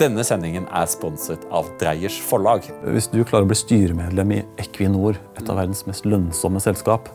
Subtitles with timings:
[0.00, 2.64] Denne sendingen er sponset av Dreyers forlag.
[2.94, 7.10] Hvis du klarer å bli styremedlem i Equinor, et av verdens mest lønnsomme selskap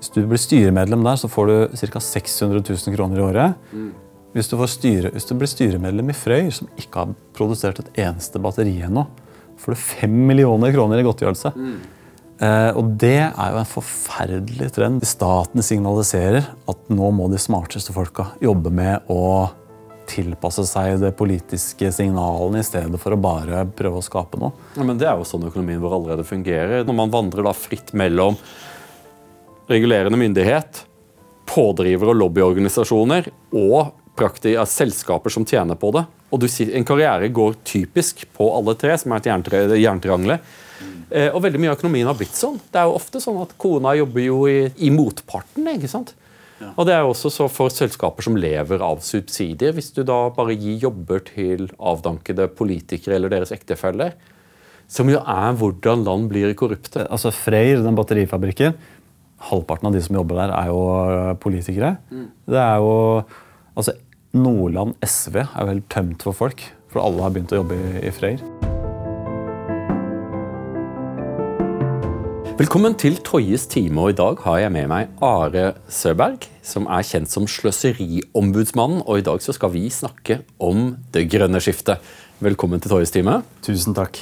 [0.00, 2.02] Hvis du blir styremedlem der, så får du ca.
[2.02, 3.70] 600 000 kroner i året.
[4.34, 8.42] Hvis du, styre, hvis du, blir styremedlem i Frøy, som ikke har produsert et eneste
[8.42, 9.06] batteri ennå,
[9.62, 11.54] får du 5 millioner kroner i godtgjørelse.
[11.54, 11.80] Mm.
[12.82, 15.06] Og det er jo en forferdelig trend.
[15.06, 19.22] Staten signaliserer at nå må de smarteste folka jobbe med å
[20.08, 24.52] tilpasse seg det politiske signalene i stedet for å bare prøve å skape noe.
[24.76, 26.84] Ja, men Det er jo sånn økonomien vår allerede fungerer.
[26.86, 28.38] Når man vandrer da fritt mellom
[29.70, 30.84] regulerende myndighet,
[31.46, 36.04] pådriver- og lobbyorganisasjoner og selskaper som tjener på det.
[36.32, 40.38] Og sier, En karriere går typisk på alle tre, som er et jerntriangle.
[41.10, 42.58] Eh, og veldig mye av økonomien har blitt sånn.
[42.72, 45.66] Det er jo ofte sånn at Kona jobber jo i, i motparten.
[45.76, 46.14] ikke sant?
[46.76, 49.74] Og det er også så for selskaper som lever av subsidier.
[49.76, 54.14] Hvis du da bare gir jobber til avdankede politikere eller deres ektefeller,
[54.92, 57.06] som jo er hvordan land blir korrupte.
[57.08, 58.76] Altså Freyr, den batterifabrikken,
[59.48, 61.96] halvparten av de som jobber der, er jo øh, politikere.
[62.10, 62.28] Mm.
[62.52, 62.94] Det er jo
[63.72, 63.94] Altså,
[64.36, 66.60] Nordland SV er jo helt tømt for folk,
[66.92, 68.81] for alle har begynt å jobbe i, i Freyr.
[72.52, 77.06] Velkommen til Toyes time, og i dag har jeg med meg Are Søberg, som er
[77.08, 82.04] kjent som Sløseriombudsmannen, og i dag så skal vi snakke om det grønne skiftet.
[82.44, 83.38] Velkommen til Toyes time.
[83.64, 84.20] Tusen takk.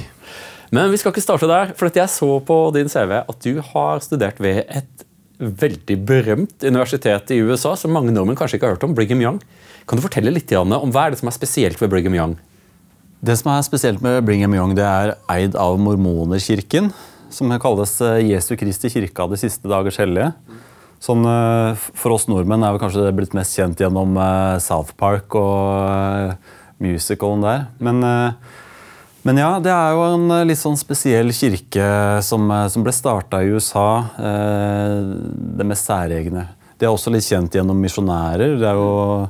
[0.70, 4.06] Men vi skal ikke starte der, for jeg så på din CV at du har
[4.06, 5.04] studert ved et
[5.40, 9.42] veldig berømt universitet i USA som mange nordmenn kanskje ikke har hørt om, Brigham Young.
[9.90, 12.38] Kan du fortelle litt om hva er det som er spesielt ved Brigham Young?
[13.20, 16.94] Det som er spesielt med Brigham Young, det er eid av mormonerkirken
[17.30, 20.32] som kalles eh, Jesu Kristi kirke av de siste dagers hellige.
[21.00, 24.96] Sånn, eh, for oss nordmenn er vi kanskje det blitt mest kjent gjennom eh, South
[25.00, 26.34] Park og
[26.80, 27.66] musicalen der.
[27.82, 28.00] Men,
[29.26, 31.90] men, ja, det er jo en litt sånn spesiell kirke
[32.24, 33.88] som, som ble starta i USA.
[34.16, 36.46] Det mest særegne.
[36.80, 38.56] Det er også litt kjent gjennom misjonærer.
[38.56, 39.28] Det er jo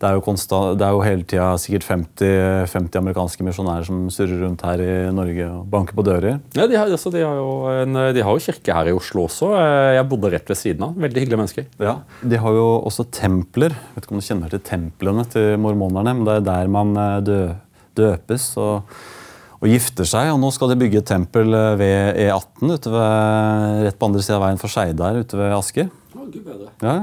[0.00, 4.06] det er jo, konstant, det er jo hele tida sikkert 50, 50 amerikanske misjonærer som
[4.08, 6.38] surrer rundt her i Norge og banker på dører.
[6.56, 7.50] Ja, De har, altså, de har, jo,
[7.82, 9.50] en, de har jo kirke her i Oslo også.
[9.92, 10.94] Jeg bodde rett ved siden av.
[11.04, 11.66] Veldig hyggelige mennesker.
[11.84, 13.74] Ja, De har jo også templer.
[13.76, 16.96] Jeg vet ikke om du kjenner til templene til mormonerne, men det er der man
[16.96, 17.40] eh, dø,
[18.00, 18.94] døpes og,
[19.58, 20.30] og, gifter seg.
[20.32, 24.24] Og nå skal de bygge et tempel eh, ved E18 ute ved, rett på andre
[24.24, 25.92] sida av veien for Skeidar ute ved Asker.
[26.16, 26.72] Oh, Gud bedre.
[26.80, 27.02] Ja,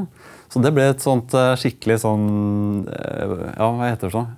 [0.58, 2.28] så det ble et sånt eh, skikkelig sånn
[2.90, 4.32] eh, Ja, hva heter det sånn?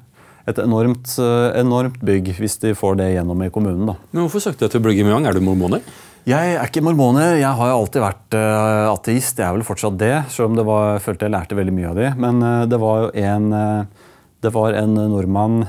[0.50, 3.85] Et enormt, eh, enormt, bygg, hvis de får det gjennom i kommunen.
[3.88, 3.96] da.
[4.12, 5.28] Men Hvorfor søkte du til Young?
[5.30, 5.80] Er du mormoner?
[6.28, 7.38] Jeg er ikke mormoner.
[7.40, 9.40] Jeg har alltid vært uh, ateist.
[9.40, 11.90] Jeg er vel fortsatt det, selv om det var, jeg følte jeg lærte veldig mye
[11.94, 12.09] av de.
[12.19, 14.09] Men uh, det var jo en, uh,
[14.44, 15.62] det var en nordmann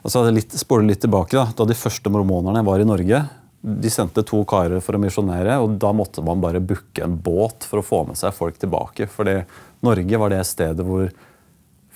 [0.00, 1.36] altså litt, Spole litt tilbake.
[1.36, 3.20] Da Da de første mormonerne var i Norge,
[3.64, 7.64] de sendte to karer for å misjonere, og da måtte man bare booke en båt
[7.64, 9.08] for å få med seg folk tilbake.
[9.08, 9.38] Fordi
[9.84, 11.06] Norge var det stedet hvor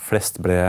[0.09, 0.61] flest ble,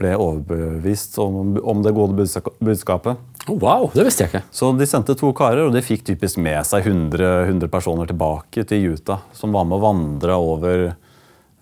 [0.00, 2.26] ble overbevist om, om, det gode
[2.60, 3.20] budskapet.
[3.46, 4.42] Oh, wow, det visste jeg ikke.
[4.54, 8.64] Så De sendte to karer, og de fikk typisk med seg 100, 100 personer tilbake
[8.68, 9.24] til Utah.
[9.36, 10.90] Som var med å vandre over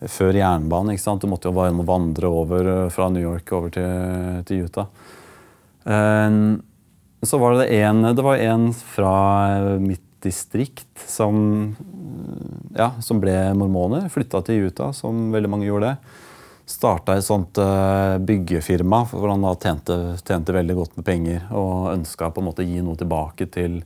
[0.06, 0.94] før jernbanen.
[0.94, 1.22] ikke sant?
[1.22, 4.90] Du måtte jo vandre over fra New York over til, til Utah.
[5.88, 6.60] Um,
[7.24, 9.14] så var det en, det var en fra
[9.82, 11.76] mitt distrikt som,
[12.76, 14.08] ja, som ble mormoner.
[14.12, 16.16] Flytta til Utah, som veldig mange gjorde det.
[16.68, 21.46] Starta et sånt uh, byggefirma hvor han da tjente, tjente, veldig godt med penger.
[21.56, 23.80] Og ønska på en måte å gi noe tilbake til,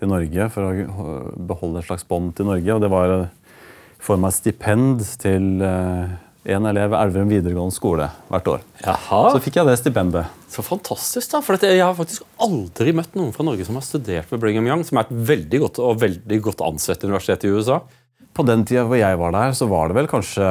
[0.00, 1.18] til Norge for å
[1.52, 2.74] beholde et slags bånd til Norge.
[2.74, 5.62] Og det var i form av stipend til
[6.44, 8.64] en elev ved Elverum videregående skole hvert år.
[8.84, 9.20] Jaha.
[9.32, 10.32] Så fikk jeg det stipendet.
[10.52, 11.40] Så fantastisk, da.
[11.44, 14.84] For jeg har faktisk aldri møtt noen fra Norge som har studert ved Brigham Young,
[14.84, 17.80] som er et veldig godt og veldig godt ansett universitet i USA.
[18.36, 20.44] På den tida hvor jeg var der, så var det vel kanskje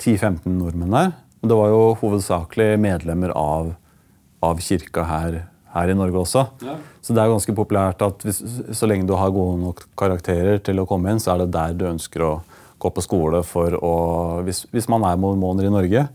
[0.00, 1.14] 10-15 nordmenn der.
[1.40, 3.72] Men det var jo hovedsakelig medlemmer av,
[4.44, 5.42] av kirka her,
[5.72, 6.44] her, i Norge også.
[6.66, 6.76] Ja.
[7.00, 8.42] Så det er ganske populært at hvis,
[8.76, 11.72] så lenge du har gode nok karakterer til å komme inn, så er det der
[11.78, 12.32] du ønsker å
[12.80, 13.94] gå på skole for å
[14.46, 16.06] Hvis, hvis man er mormoner i Norge.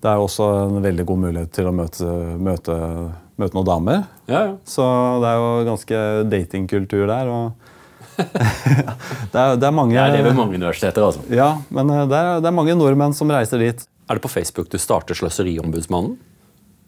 [0.00, 2.06] Det er jo også en veldig god mulighet til å møte,
[2.40, 2.76] møte,
[3.40, 4.06] møte noen damer.
[4.30, 4.54] Ja, ja.
[4.64, 4.86] Så
[5.20, 6.00] det er jo ganske
[6.32, 7.28] datingkultur der.
[7.28, 7.68] og
[9.32, 11.22] det, er, det er mange det er ved mange universiteter, altså.
[11.32, 13.84] Ja, men eh, det er, det er mange nordmenn som reiser dit.
[14.10, 16.16] Er det på Facebook du starter Sløseriombudsmannen?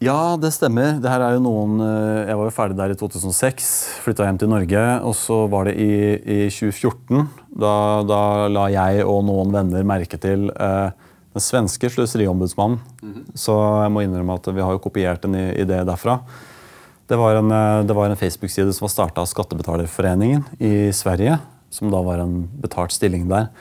[0.02, 0.96] Ja, det stemmer.
[0.98, 4.38] Det her er jo noen, eh, Jeg var jo ferdig der i 2006, flytta hjem
[4.40, 4.82] til Norge.
[5.06, 7.28] Og så var det i, i 2014.
[7.54, 10.90] Da, da, la jeg og noen venner merke til eh,
[11.32, 12.80] den svenske sløseriombudsmannen.
[13.38, 13.54] Så
[13.84, 16.18] jeg må innrømme at vi har jo kopiert en idé derfra.
[17.06, 21.38] Det var en, eh, en Facebook-side som var starta av Skattebetalerforeningen i Sverige.
[21.70, 23.52] Som da var en betalt stilling der.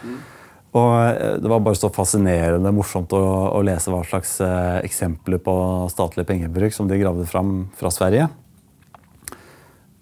[0.72, 3.22] Og eh, Det var bare så fascinerende morsomt å,
[3.58, 5.56] å lese hva slags eh, eksempler på
[5.92, 8.30] statlig pengebruk som de gravde fram fra Sverige.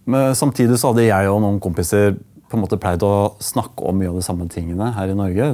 [0.09, 2.15] Men samtidig så hadde jeg og noen kompiser
[2.49, 5.49] på en måte pleid å snakke om mye av de samme tingene her i Norge.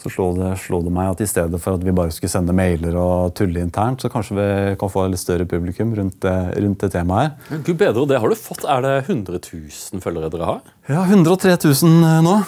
[0.00, 2.54] Så slo det, slo det meg at i stedet for at vi bare skulle sende
[2.56, 4.48] mailer og tulle internt, så kanskje vi
[4.80, 7.60] kan få et litt større publikum rundt det, rundt det temaet her.
[7.64, 8.64] Gud bedre, det har du fått.
[8.68, 10.62] Er det 100 000 følgere dere har?
[10.88, 12.38] Ja, 103 000 nå.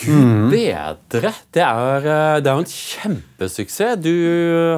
[0.00, 1.30] Gud bedre!
[1.30, 4.00] Eh, det er jo en kjempesuksess.
[4.02, 4.14] Du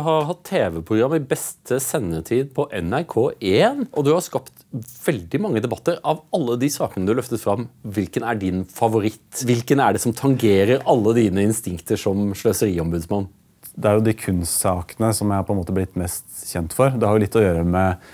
[0.04, 4.66] har hatt TV-program i beste sendetid på NRK1, og du har skapt
[5.06, 5.98] veldig mange debatter.
[6.04, 9.42] Av alle de sakene du løftet fram, hvilken er din favoritt?
[9.46, 13.30] Hvilken er det som tangerer alle dine instinkter som sløseriombudsmann?
[13.76, 16.94] Det er jo de kunstsakene som jeg har på en måte blitt mest kjent for.
[16.94, 18.06] Det har jo litt å gjøre med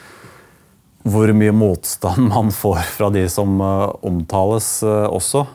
[1.02, 5.46] hvor mye motstand man får fra de som eh, omtales eh, også.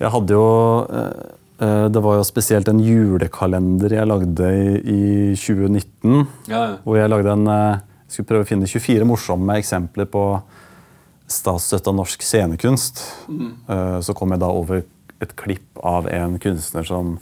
[0.00, 0.46] Jeg hadde jo
[0.88, 1.26] eh,
[1.64, 5.02] eh, Det var jo spesielt en julekalender jeg lagde i, i
[5.36, 6.24] 2019.
[6.84, 10.24] Hvor jeg lagde en eh, jeg skulle prøve å finne 24 morsomme eksempler på
[11.30, 13.04] statsstøtta norsk scenekunst.
[13.30, 13.52] Mm.
[14.02, 14.80] Så kom jeg da over
[15.22, 17.12] et klipp av en kunstner som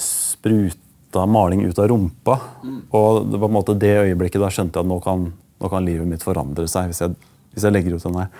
[0.00, 2.38] spruta maling ut av rumpa.
[2.96, 5.72] Og det var på en måte det øyeblikket da skjønte jeg at nå kan, nå
[5.74, 7.12] kan livet mitt forandre seg hvis jeg,
[7.52, 8.32] hvis jeg legger ut den her.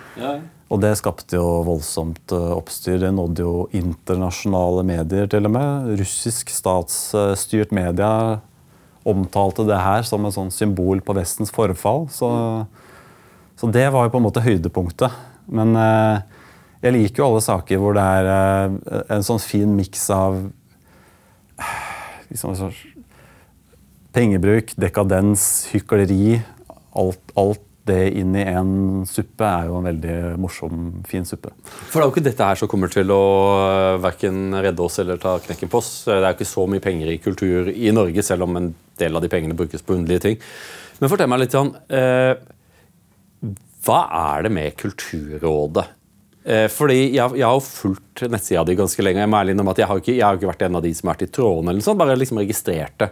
[0.67, 2.99] Og det skapte jo voldsomt eh, oppstyr.
[2.99, 5.93] Det nådde jo internasjonale medier til og med.
[6.01, 8.41] Russisk statsstyrt media
[9.07, 12.09] omtalte det her som et sånn symbol på Vestens forfall.
[12.11, 12.29] Så,
[13.55, 15.15] så det var jo på en måte høydepunktet.
[15.47, 16.19] Men eh,
[16.83, 20.41] jeg liker jo alle saker hvor det er eh, en sånn fin miks av
[22.27, 22.75] liksom sånn
[24.17, 26.41] pengebruk, dekadens, hykleri.
[26.97, 28.71] Alt, alt det inn i en
[29.09, 31.53] suppe er jo en veldig morsom, fin suppe.
[31.65, 33.21] For det er jo ikke dette her som kommer til å
[34.03, 35.91] verken redde oss eller ta knekken på oss.
[36.07, 39.17] Det er jo ikke så mye penger i kultur i Norge, selv om en del
[39.17, 40.39] av de pengene brukes på underlige ting.
[40.99, 42.33] Men fortell meg litt sånn eh,
[43.85, 43.99] Hva
[44.33, 45.85] er det med Kulturrådet?
[46.47, 49.19] Eh, fordi jeg, jeg har fulgt nettsida di ganske lenge.
[49.25, 50.93] Jeg må ærlig innrømme at jeg har, ikke, jeg har ikke vært en av de
[50.95, 51.73] som har vært i trådene.
[51.73, 53.09] eller sånn, Bare liksom registrert det.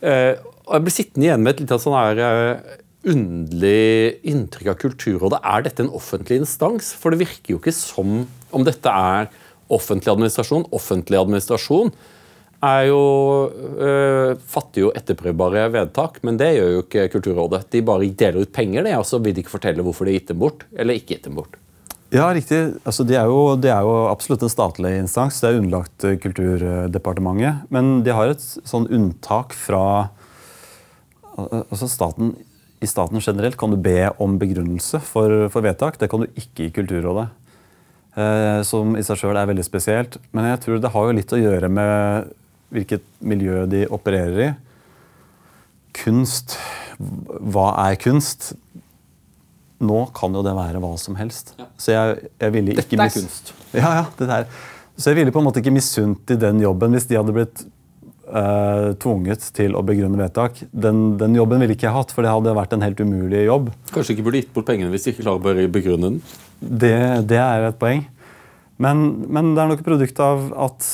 [0.00, 0.32] Eh,
[0.66, 2.74] og jeg blir sittende igjen med et litt sånn her eh,
[3.08, 5.40] underlig inntrykk av Kulturrådet.
[5.42, 6.92] Er dette en offentlig instans?
[6.96, 9.30] For det virker jo ikke som om dette er
[9.70, 10.66] offentlig administrasjon.
[10.76, 11.92] Offentlig administrasjon
[12.60, 13.00] er jo,
[13.80, 17.70] øh, fatter jo etterprøvbare vedtak, men det gjør jo ikke Kulturrådet.
[17.72, 20.20] De bare deler ut penger, det, og så vil de ikke fortelle hvorfor de har
[20.20, 21.56] gitt dem bort, eller ikke gitt dem bort.
[22.10, 22.74] Ja, riktig.
[22.84, 25.38] Altså, de, er jo, de er jo absolutt en statlig instans.
[25.40, 27.70] Det er underlagt eh, Kulturdepartementet.
[27.70, 30.10] Men de har et sånn unntak fra
[31.40, 32.34] altså staten,
[32.80, 35.98] I staten generelt kan du be om begrunnelse for, for vedtak.
[36.00, 37.28] Det kan du ikke i Kulturrådet.
[38.18, 40.16] Eh, som i seg sjøl er veldig spesielt.
[40.32, 42.32] Men jeg tror det har jo litt å gjøre med
[42.74, 44.50] hvilket miljø de opererer i.
[46.00, 46.56] Kunst.
[46.98, 48.52] Hva er kunst?
[49.80, 51.54] Nå kan jo det være hva som helst.
[51.80, 53.52] Så jeg, jeg ville ikke Dette er kunst.
[53.76, 54.48] Ja, ja, det der.
[55.00, 57.62] Så jeg ville på en måte ikke misunt i den jobben hvis de hadde blitt
[58.36, 60.62] eh, tvunget til å begrunne vedtak.
[60.70, 63.70] Den, den jobben ville ikke jeg hatt, for det hadde vært en helt umulig jobb.
[63.94, 66.18] Kanskje ikke burde gitt bort pengene hvis de ikke klarer å begrunne den.
[66.60, 66.96] Det,
[67.30, 68.04] det er et poeng.
[68.80, 70.90] Men, men det er nok et produkt av at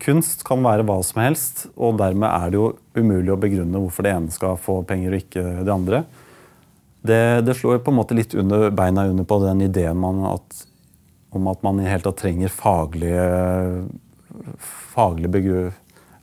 [0.00, 4.06] kunst kan være hva som helst, og dermed er det jo umulig å begrunne hvorfor
[4.06, 6.04] det ene skal få penger og ikke det andre.
[7.06, 10.64] Det, det slår på en måte litt under beina under på den ideen man at,
[11.36, 13.28] om at man i hele tatt trenger faglige
[14.94, 15.72] faglige.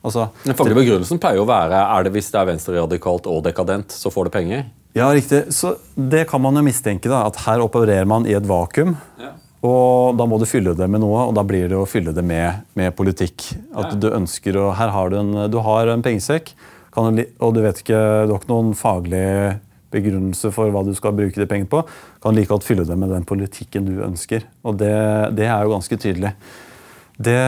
[0.04, 3.94] Altså, Den faglige begrunnelsen pleier å være er det hvis det er venstreradikalt og dekadent,
[3.94, 4.64] så får det penger.
[4.96, 5.44] Ja, riktig.
[5.54, 8.96] Så det kan man jo mistenke, da, at her opererer man i et vakuum.
[9.66, 12.22] Og da må du fylle det med noe, og da blir det å fylle det
[12.24, 13.50] med, med politikk.
[13.74, 16.52] At du ønsker å Her har du en, du har en pengesekk,
[16.94, 19.26] kan du, og du vet ikke Du har ikke noen faglig
[19.92, 21.82] begrunnelse for hva du skal bruke de pengene på.
[22.22, 24.44] Kan like godt fylle det med den politikken du ønsker.
[24.66, 24.94] Og det,
[25.38, 26.34] det er jo ganske tydelig.
[27.18, 27.38] Det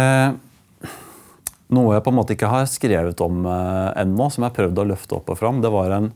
[1.70, 4.90] Noe jeg på en måte ikke har skrevet om eh, ennå, som jeg prøvde å
[4.90, 6.10] løfte opp og fram, det var en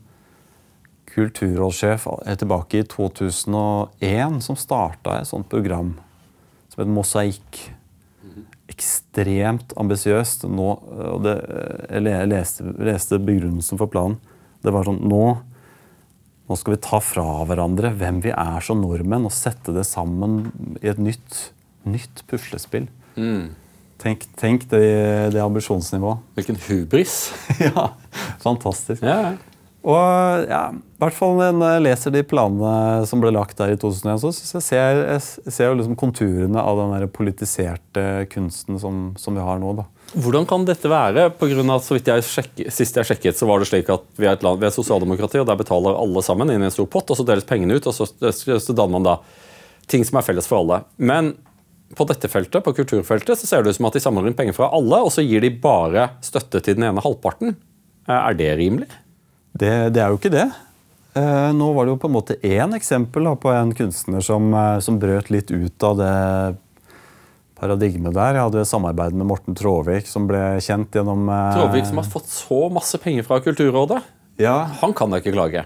[1.14, 2.08] kulturrådssjef
[2.40, 5.94] tilbake i 2001 som starta et sånt program
[6.72, 7.62] som het Mosaikk.
[8.72, 10.46] Ekstremt ambisiøst.
[10.48, 14.18] Eh, eh, Jeg leste, leste begrunnelsen for planen.
[14.64, 15.24] Det var sånn nå,
[16.48, 20.48] nå skal vi ta fra hverandre hvem vi er som nordmenn, og sette det sammen
[20.82, 21.52] i et nytt,
[21.86, 22.88] nytt puslespill.
[23.14, 23.63] Tenk
[24.04, 24.84] Tenk, tenk det,
[25.32, 26.20] det ambisjonsnivået.
[26.36, 27.32] Hvilken hubris.
[27.66, 27.88] ja,
[28.44, 29.02] fantastisk.
[29.02, 29.34] Ja, ja.
[29.84, 33.76] Og ja, i hvert fall når jeg leser de planene som ble lagt der i
[33.76, 38.80] 2001, så synes jeg ser jeg ser jo liksom konturene av den der politiserte kunsten
[38.80, 39.74] som, som vi har nå.
[39.82, 39.84] da.
[40.14, 41.26] Hvordan kan dette være?
[41.36, 44.08] På grunn av, så vidt jeg sjekket, Sist jeg sjekket, så var det slik at
[44.16, 46.72] vi er et land, vi er sosialdemokrati, og der betaler alle sammen inn i en
[46.72, 49.18] stor pott, og så deles pengene ut, og så, så danner man da
[49.90, 50.80] ting som er felles for alle.
[50.96, 51.34] Men
[51.96, 54.56] på dette feltet, på kulturfeltet så ser det ut som at de samler inn penger
[54.56, 57.56] fra alle, og så gir de bare støtte til den ene halvparten.
[58.10, 58.90] Er det rimelig?
[59.54, 60.48] Det, det, er jo ikke det.
[61.14, 64.48] Eh, nå var det jo på en måte én eksempel da, på en kunstner som,
[64.50, 66.14] eh, som, brøt litt ut av det
[67.60, 68.34] paradigmet der.
[68.34, 72.32] Jeg hadde samarbeid med Morten Tråvik, som ble kjent gjennom eh, Tråvik som har fått
[72.32, 74.02] så masse penger fra Kulturrådet?
[74.42, 74.56] Ja.
[74.82, 75.62] Han kan da ikke klage?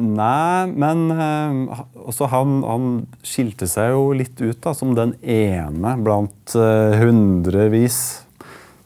[0.00, 2.90] Nei, men uh, også han, han,
[3.26, 8.24] skilte seg jo litt ut da, som den ene blant uh, hundrevis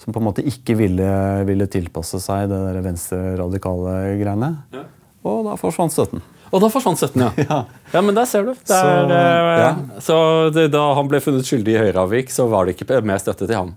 [0.09, 1.09] som på en måte ikke ville,
[1.45, 4.55] ville tilpasse seg det der venstre-radikale greiene.
[4.73, 4.87] Ja.
[5.29, 6.23] Og da forsvant støtten.
[6.49, 7.33] Og da forsvant støtten, ja.
[7.51, 7.59] ja.
[7.93, 8.01] ja.
[8.01, 8.55] men der ser du.
[8.55, 10.01] Der, så, eh, ja.
[10.01, 10.17] så
[10.55, 13.59] det, da han ble funnet skyldig i Høyreavvik, så var det ikke mer støtte til
[13.59, 13.75] han?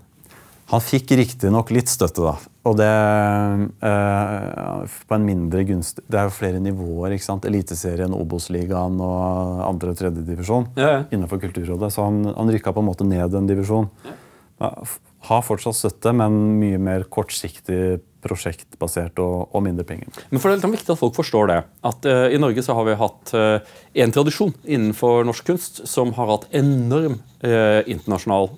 [0.72, 2.32] Han fikk riktignok litt støtte, da.
[2.68, 7.16] Og det eh, på en mindre gunst Det er jo flere nivåer.
[7.16, 7.48] ikke sant?
[7.48, 11.00] Eliteserien, Obos-ligaen og andre- og tredjedivisjon ja, ja.
[11.10, 11.92] innenfor Kulturrådet.
[11.92, 13.90] Så han, han rykka på en måte ned en divisjon.
[14.06, 14.18] Ja
[15.22, 20.10] har fortsatt støtte, men mye mer kortsiktig prosjektbasert og, og, mindre penger.
[20.30, 21.58] Men for Det er viktig at folk forstår det.
[21.86, 23.74] At uh, I Norge så har vi hatt uh,
[24.04, 28.52] en tradisjon innenfor norsk kunst som har hatt enorm uh, internasjonal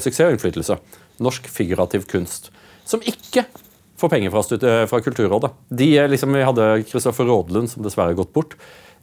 [0.00, 0.74] suksess og innflytelse.
[1.22, 2.50] Norsk figurativ kunst.
[2.86, 3.46] Som ikke
[3.96, 4.42] får penger fra,
[4.90, 5.52] fra Kulturrådet.
[5.68, 8.56] De, liksom, vi hadde Kristoffer Rådlund, som dessverre har gått bort.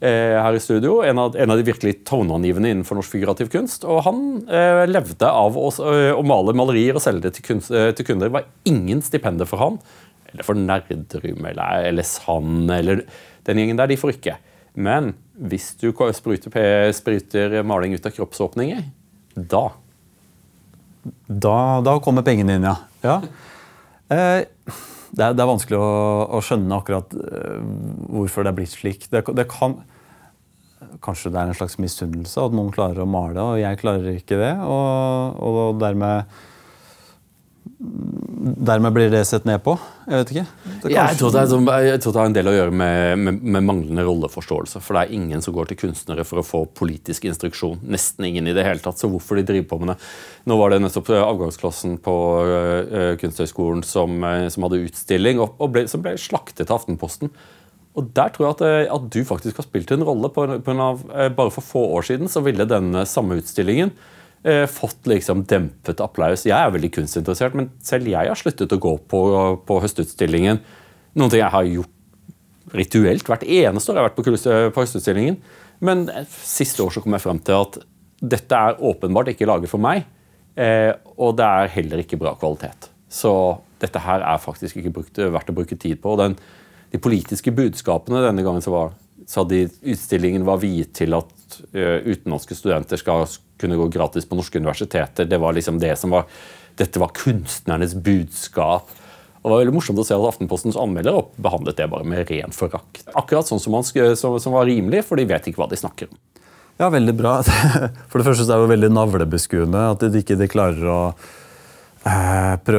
[0.03, 0.97] Eh, her i studio.
[1.05, 3.85] En av, en av de virkelig toneangivende innenfor norsk figurativ kunst.
[3.87, 7.71] Og han eh, levde av å, eh, å, male malerier og selge det til, kunst,
[7.71, 8.27] eh, til, kunder.
[8.27, 9.77] Det var ingen stipender for han.
[10.33, 13.05] Eller for Nerdrum eller, eller Sand eller
[13.47, 13.93] den gjengen der.
[13.93, 14.35] De får ikke.
[14.73, 18.83] Men hvis du spruter, spruter maling ut av kroppsåpninger,
[19.37, 19.67] da
[21.27, 22.75] Da, da kommer pengene inn, ja.
[23.03, 23.17] ja.
[24.13, 24.45] Eh,
[25.13, 25.89] det, er, det, er, vanskelig å,
[26.37, 27.59] å skjønne akkurat eh,
[28.13, 29.09] hvorfor det er blitt slik.
[29.11, 29.81] Det, det kan,
[31.03, 34.39] Kanskje det er en slags misunnelse at noen klarer å male, og jeg klarer ikke
[34.39, 34.53] det.
[34.63, 36.29] Og, og dermed
[37.83, 39.73] Dermed blir det sett ned på?
[40.07, 40.43] Jeg vet ikke.
[40.63, 40.91] Kanskje...
[40.93, 43.41] jeg, tror det er, sånn- jeg tror det har en del å gjøre med, med,
[43.43, 44.79] med, manglende rolleforståelse.
[44.83, 47.81] For det er ingen som går til kunstnere for å få politisk instruksjon.
[47.91, 49.01] Nesten ingen i det hele tatt.
[49.01, 49.97] Så hvorfor de driver på med det?
[50.47, 52.15] Nå var det nettopp eh, avgangsklassen på
[52.47, 57.31] uh, Kunsthøgskolen som, uh, som, hadde utstilling, og, og ble, som ble slaktet av Aftenposten.
[57.99, 60.31] Og Der tror jeg at, at, du faktisk har spilt en rolle.
[60.31, 63.91] På, på en av, uh, bare for få år siden så ville denne samme utstillingen
[64.67, 66.41] fått liksom dempet applaus.
[66.43, 69.21] Jeg er veldig kunstinteressert, men selv jeg har sluttet å gå på,
[69.63, 70.59] på høstutstillingen.
[71.15, 75.37] Noen ting jeg har gjort rituelt hvert eneste år jeg har vært på, på høstutstillingen.
[75.87, 77.79] Men eh, siste år så kom jeg frem til at
[78.33, 80.03] dette er åpenbart ikke laget for meg.
[80.59, 82.89] Eh, og det er heller ikke bra kvalitet.
[83.07, 83.31] Så
[83.79, 86.17] dette her er faktisk ikke brukt, verdt å bruke tid på.
[86.17, 86.37] og den
[86.93, 88.91] de politiske budskapene denne gangen så, var,
[89.25, 93.25] så hadde utstillingen var viet til at uh, utenlandske studenter skal
[93.63, 95.29] kunne gå gratis på norske universiteter.
[95.29, 96.27] Det var liksom det som var,
[96.77, 98.91] Dette var kunstnernes budskap.
[99.43, 102.53] Og det var veldig morsomt å se at Aftenpostens anmelder behandlet det bare med ren
[102.55, 103.03] forakt.
[103.11, 106.11] Akkurat sånn som, man, som, som var rimelig, for de vet ikke hva de snakker
[106.11, 106.21] om.
[106.79, 107.37] Ja, veldig bra.
[108.09, 111.01] For det første så er det jo veldig navlebeskuende at de ikke de klarer å
[112.09, 112.77] eh,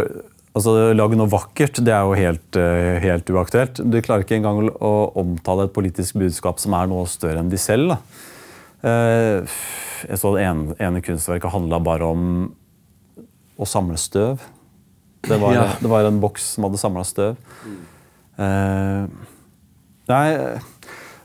[0.54, 3.80] Altså, Lage noe vakkert det er jo helt, eh, helt, uaktuelt.
[3.90, 7.58] De klarer ikke engang å omtale et politisk budskap som er noe større enn de
[7.58, 7.90] selv.
[7.90, 8.33] Da.
[8.84, 9.56] Eh,
[10.04, 12.26] jeg så Det ene, ene kunstverket handla bare om
[13.56, 14.42] å samle støv.
[15.24, 15.66] Det var, ja.
[15.80, 17.38] det var en boks som hadde samla støv.
[17.64, 19.08] Mm.
[20.10, 20.26] nei,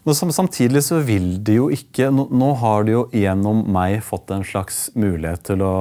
[0.10, 4.88] Samtidig så vil de jo ikke nå, har de jo gjennom meg fått en slags
[4.96, 5.74] mulighet til å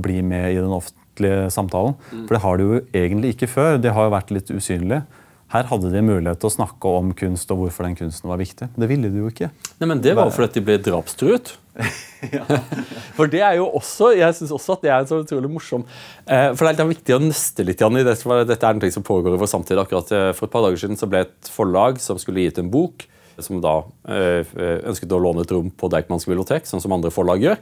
[0.00, 1.94] bli med i den offentlige offentlige samtalen.
[2.12, 2.26] Mm.
[2.26, 3.78] For det har de jo egentlig ikke før.
[3.78, 5.02] De har jo vært litt usynlige.
[5.50, 8.68] Her hadde de mulighet til å snakke om kunst og hvorfor den kunsten var viktig.
[8.70, 9.48] Det ville de jo ikke.
[9.80, 11.56] Nei, men Det var jo fordi de ble drapstruet.
[13.16, 15.84] for det er jo også jeg synes også at det er en så utrolig morsom
[16.26, 18.14] eh, For det er viktig å nøste litt i det.
[18.20, 19.80] For dette er noe som pågår i vår samtid.
[19.82, 22.60] Akkurat eh, For et par dager siden så ble et forlag som skulle gi ut
[22.62, 23.06] en bok,
[23.40, 23.80] som da
[24.12, 24.54] eh,
[24.86, 27.58] ønsket å låne et rom på Deichmans bibliotek, sånn som andre forlag gjør,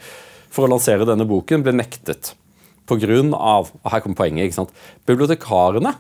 [0.53, 2.35] for å lansere denne boken, ble nektet.
[2.89, 4.49] På grunn av, og Her kommer poenget.
[4.49, 4.77] ikke sant?
[5.09, 5.95] Bibliotekarene,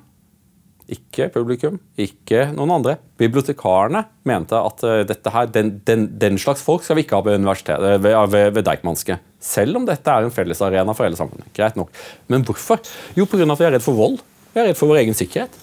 [0.88, 6.86] ikke publikum, ikke noen andre, bibliotekarene mente at dette her, den, den, den, slags folk
[6.86, 9.18] skal vi ikke ha ved, ved, ved, ved Deichmanske.
[9.40, 11.50] Selv om dette er en fellesarena for hele samfunnet.
[11.56, 11.92] Greit nok.
[12.32, 12.80] Men hvorfor?
[13.18, 13.44] Jo, pga.
[13.44, 14.18] at vi er redd for vold.
[14.54, 15.54] Vi er redd for vår egen sikkerhet.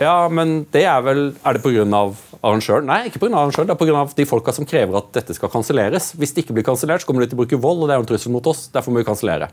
[0.00, 1.84] Ja, men det er vel Er det pga.
[2.40, 2.86] arrangøren?
[2.86, 3.32] Nei, ikke pga.
[3.32, 3.68] arrangøren.
[3.68, 4.06] Det er pga.
[4.16, 6.12] de folka som krever at dette skal kanselleres.
[6.14, 8.02] Hvis det ikke blir kansellert, så kommer de til å bruke vold, og det er
[8.02, 8.68] jo en trussel mot oss.
[8.74, 9.50] Derfor må vi kansellere.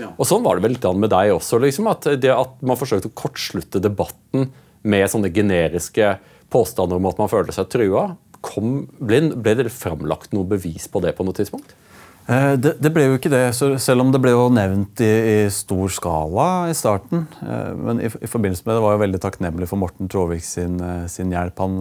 [0.00, 0.10] Ja.
[0.16, 1.60] Og sånn var det vel litt med deg også.
[1.62, 4.50] Liksom, at, det, at man forsøkte å kortslutte debatten
[4.82, 6.16] med sånne generiske
[6.50, 8.08] påstander om at man følte seg trua.
[8.40, 11.74] Kom, ble, ble det framlagt noe bevis på det på noe tidspunkt?
[12.30, 15.36] Eh, det, det, ble jo ikke det, selv om det ble jo nevnt i, i
[15.54, 17.26] stor skala i starten.
[17.42, 20.78] Eh, men i, i, forbindelse med det var jeg veldig takknemlig for Morten Tråvik sin,
[20.84, 21.60] eh, sin hjelp.
[21.64, 21.78] Han,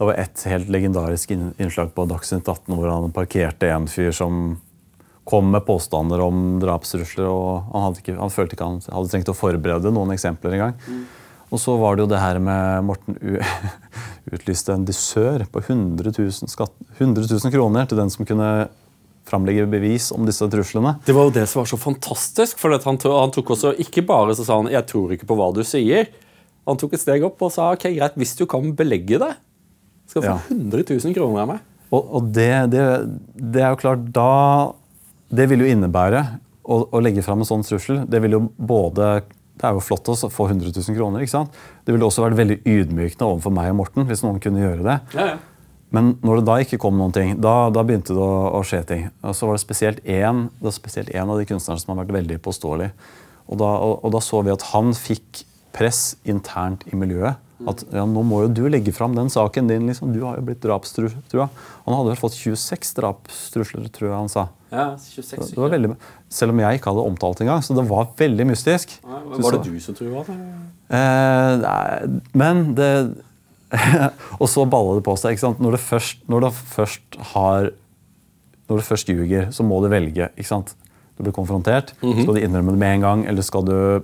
[0.00, 4.60] det var et helt legendarisk innslag på Dagsnytt 18 hvor han parkerte en fyr som
[5.28, 7.28] kom med påstander om drapstrusler.
[7.28, 10.76] og Han, ikke, han følte ikke han hadde trengt å forberede noen eksempler engang.
[10.86, 11.02] Mm.
[11.50, 13.16] Og så var det jo det her med Morten
[14.34, 18.68] utlyste en dusør på 100 000, skatt, 100 000 kroner til den som kunne
[19.30, 20.96] framlegge bevis om disse truslene.
[21.06, 22.58] Det var jo det som var så fantastisk.
[22.58, 25.52] for han, han, tok også, Ikke bare så sa han 'jeg tror ikke på hva
[25.54, 26.08] du sier'.
[26.66, 29.34] Han tok et steg opp og sa ok, greit, hvis du kan belegge det,
[30.06, 30.42] skal du få ja.
[30.50, 31.60] 100 000 kroner av meg.
[31.90, 32.82] Og, og det, det,
[33.34, 34.72] det, er jo klart da
[35.30, 36.24] Det vil jo innebære
[36.64, 38.02] å, å legge fram en sånn trussel.
[38.10, 39.20] Det vil jo både
[39.60, 41.20] det er jo flott å få 100 000 kroner.
[41.20, 41.56] ikke sant?
[41.84, 44.98] Det ville også vært veldig ydmykende overfor meg og Morten hvis noen kunne gjøre det.
[45.18, 45.38] Ja, ja.
[45.90, 48.84] Men når det da ikke kom noen ting, da, da begynte det å, å, skje
[48.86, 49.08] ting.
[49.26, 52.38] Og så var det spesielt én, spesielt én av de kunstnerne som har vært veldig
[52.44, 52.92] påståelig.
[53.50, 55.42] Og da, og, og da, så vi at han fikk
[55.74, 57.42] press internt i miljøet.
[57.68, 59.86] At ja, nå må jo du legge fram den saken din.
[59.90, 60.14] liksom.
[60.14, 61.48] Du har jo blitt drapstrua.
[61.84, 64.46] Han hadde vel fått 26 drapstrusler, tror jeg han sa.
[64.70, 65.96] Ja, 26 det var veldig,
[66.30, 67.64] Selv om jeg ikke hadde omtalt det engang.
[67.66, 68.96] Så det var veldig mystisk.
[69.02, 70.24] Ja, var det du som trua?
[70.90, 71.66] Eh,
[72.32, 72.92] men det
[74.40, 75.36] og så balla det på seg.
[75.36, 75.60] ikke sant?
[75.62, 77.70] Når det først, når det først har
[78.70, 80.28] når du først ljuger, så må du velge.
[80.38, 80.76] ikke sant?
[81.18, 81.92] Du blir konfrontert.
[82.02, 82.22] Mm -hmm.
[82.22, 84.02] Skal du innrømme det med en gang, eller skal du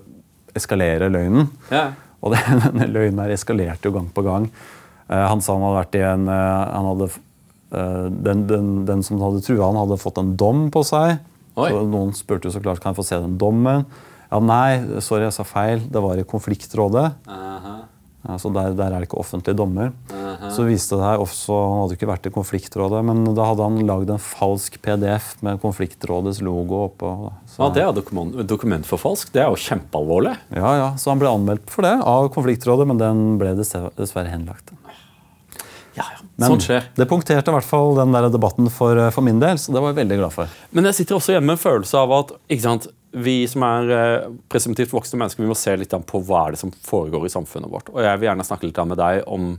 [0.54, 1.50] eskalere løgnen?
[1.70, 1.92] Ja.
[2.24, 4.50] Og denne løgnen her eskalerte jo gang på gang.
[5.06, 7.08] Uh, han sa han hadde vært i en uh, han hadde,
[7.76, 11.18] uh, den, den, den, som hadde trua han, hadde fått en dom på seg.
[11.56, 13.86] Noen spurte jo så klart kan jeg få se den dommen.
[14.26, 15.84] Ja, Nei, sorry, jeg sa feil.
[15.92, 17.06] Det var i konfliktrådet.
[17.26, 17.75] -huh.
[18.28, 19.92] Altså der, der, er det ikke offentlige dommer.
[20.10, 20.50] Uh -huh.
[20.50, 23.86] Så viste det her også, Han hadde ikke vært i konfliktrådet, men da hadde han
[23.86, 27.32] lagd en falsk PDF med konfliktrådets logo oppå.
[27.58, 29.32] Ja, Det er dokument, dokumentforfalsk.
[29.32, 30.36] Det er jo kjempealvorlig.
[30.50, 34.72] Ja, ja, Så han ble anmeldt for det av konfliktrådet, men den ble dessverre henlagt.
[35.96, 36.20] Ja, ja.
[36.36, 36.82] Men sånn skjer.
[36.94, 39.94] det punkterte i hvert fall den der debatten for, for min del, så det var
[39.94, 40.46] jeg veldig glad for.
[40.76, 43.94] Men jeg sitter også hjemme med en følelse av at ikke sant, vi som er
[43.94, 47.32] eh, presumptivt voksne mennesker, vi må se litt på hva er det som foregår i
[47.32, 47.90] samfunnet vårt.
[47.94, 49.54] Og jeg vil gjerne snakke litt med deg om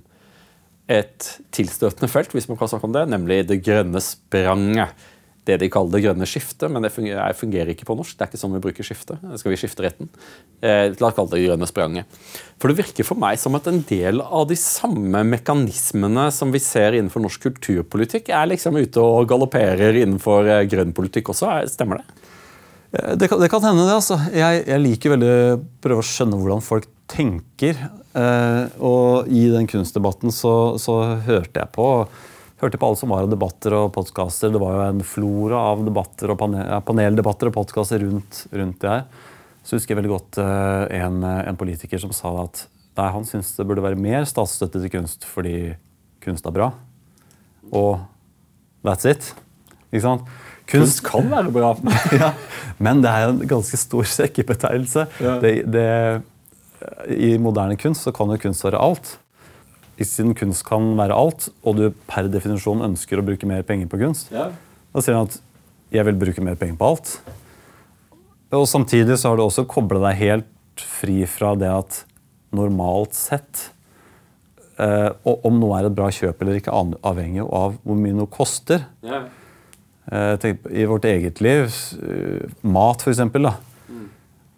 [0.88, 5.08] et tilstøtende felt, hvis man kan snakke om det, nemlig det grønne spranget.
[5.48, 8.17] Det de kaller det grønne skiftet, men det fungerer, ikke på norsk.
[8.17, 9.15] Det er ikke sånn vi bruker skifte.
[9.39, 10.10] Skal vi skifte retten?
[10.60, 12.20] Eh, la oss kalle det grønne spranget.
[12.60, 16.60] For det virker for meg som at en del av de samme mekanismene som vi
[16.63, 21.54] ser innenfor norsk kulturpolitikk, er liksom ute og galopperer innenfor eh, grønn politikk også.
[21.72, 22.26] Stemmer det?
[22.91, 23.97] Det kan, det kan, hende, det.
[23.97, 24.15] altså.
[24.32, 27.80] Jeg, jeg liker veldig å prøve å skjønne hvordan folk tenker.
[28.17, 31.88] Eh, og i den kunstdebatten så, så hørte jeg på
[32.58, 34.52] hørte på alle som var av debatter og podkaster.
[34.54, 38.93] Det var jo en flora av debatter og panel, paneldebatter og podkaster rundt, rundt, det
[38.93, 39.06] her.
[39.62, 42.63] Så husker jeg veldig godt eh, en, en, politiker som sa at
[42.97, 45.76] nei, han syntes det burde være mer statsstøtte til kunst fordi
[46.23, 46.71] kunst er bra.
[47.69, 48.00] Og
[48.88, 49.34] that's it.
[49.91, 50.26] Ikke sant?
[50.67, 51.71] Kunst kan være bra.
[52.21, 52.34] ja,
[52.84, 55.08] men det er en ganske stor sekkebetegnelse.
[55.23, 55.38] Ja.
[57.10, 59.15] I moderne kunst så kan jo kunst være alt.
[59.97, 63.97] Siden kunst kan være alt, og du per definisjon ønsker å bruke mer penger på
[64.03, 64.51] kunst, ja.
[64.93, 65.39] da sier han at
[65.89, 67.13] jeg vil bruke mer penger på alt.
[68.53, 72.03] Og Samtidig så har du også kobla deg helt fri fra det at
[72.56, 73.63] normalt sett
[74.80, 78.86] eh, Om noe er et bra kjøp eller ikke, avhengig av hvor mye noe koster.
[79.03, 79.25] Ja.
[80.12, 81.74] Eh, I vårt eget liv,
[82.10, 83.20] eh, mat f.eks.
[83.20, 84.06] Mm.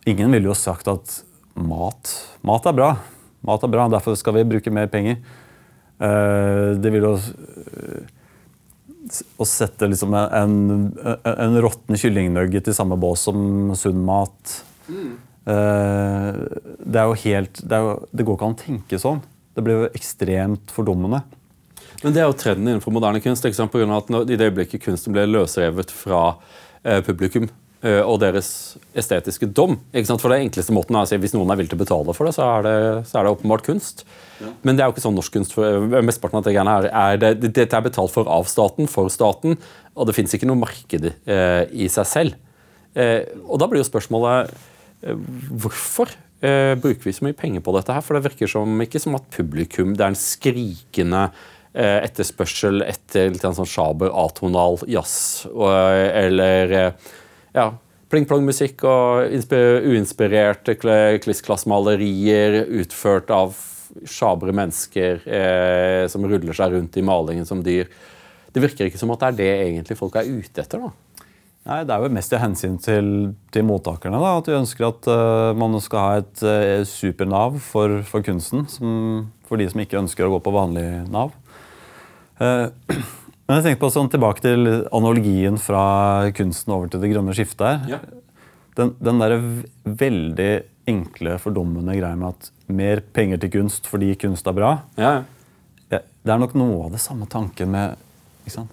[0.06, 2.12] Ingen ville jo sagt at mat,
[2.46, 2.90] mat er bra.
[3.48, 5.18] Mat er bra, Derfor skal vi bruke mer penger.
[6.00, 7.18] Eh, det ville jo
[9.42, 10.56] å sette liksom en,
[11.26, 14.52] en råtten kyllingnugget i samme bås som sunn mat
[14.86, 15.08] mm.
[15.50, 19.24] Det er jo helt det, er jo, det går ikke an å tenke sånn.
[19.56, 21.24] Det blir jo ekstremt fordummende.
[22.04, 23.44] Men det er jo trenden innenfor moderne kunst.
[23.46, 23.72] Ikke sant?
[23.74, 26.22] På grunn av at I det øyeblikket kunsten ble løsrevet fra
[26.84, 27.50] eh, publikum,
[27.84, 29.76] eh, og deres estetiske dom.
[29.92, 30.24] Ikke sant?
[30.24, 32.30] For det enkleste måten er å si Hvis noen er villig til å betale for
[32.30, 32.76] det, så er det,
[33.10, 34.06] så er det åpenbart kunst.
[34.64, 35.58] Men det er jo ikke sånn norsk kunst.
[35.58, 38.48] For, eh, mesteparten av det greiene her er det, det- Dette er betalt for av
[38.48, 39.58] staten, for staten,
[39.98, 42.40] og det fins ikke noe marked eh, i seg selv.
[42.96, 44.50] Eh, og da blir jo spørsmålet
[45.04, 45.14] eh,
[45.52, 46.10] hvorfor
[46.42, 48.02] eh, bruker vi så mye penger på dette her?
[48.02, 51.26] For det virker som ikke som at publikum Det er en skrikende
[51.80, 57.10] etterspørsel etter litt sånn sjaber, atonal jazz og, eller eh,
[57.56, 57.70] ja,
[58.10, 59.34] pling-plong-musikk og
[59.88, 60.76] uinspirerte
[61.24, 63.58] kliss-klass-malerier utført av
[64.10, 67.90] sjabre mennesker eh, som ruller seg rundt i malingen som dyr.
[68.54, 70.82] Det virker ikke som at det er det egentlig folk er ute etter.
[70.82, 71.26] da.
[71.70, 73.10] Nei, Det er jo mest i hensyn til,
[73.54, 74.18] til mottakerne.
[74.22, 78.66] da, At de ønsker at uh, man skal ha et uh, supernav for, for kunsten.
[78.72, 81.36] Som, for de som ikke ønsker å gå på vanlig Nav.
[82.40, 82.68] Eh,
[83.50, 87.88] men jeg tenker på sånn tilbake til analogien fra kunsten over til det grønne skiftet.
[87.90, 88.04] her.
[88.80, 89.34] Den, den der
[90.00, 90.52] veldig
[90.90, 94.72] enkle, fordummende greia med at mer penger til kunst fordi kunst er bra.
[94.98, 95.18] Ja,
[95.90, 97.98] Ja, Det er nok noe av det samme tanken med
[98.46, 98.72] ikke sant?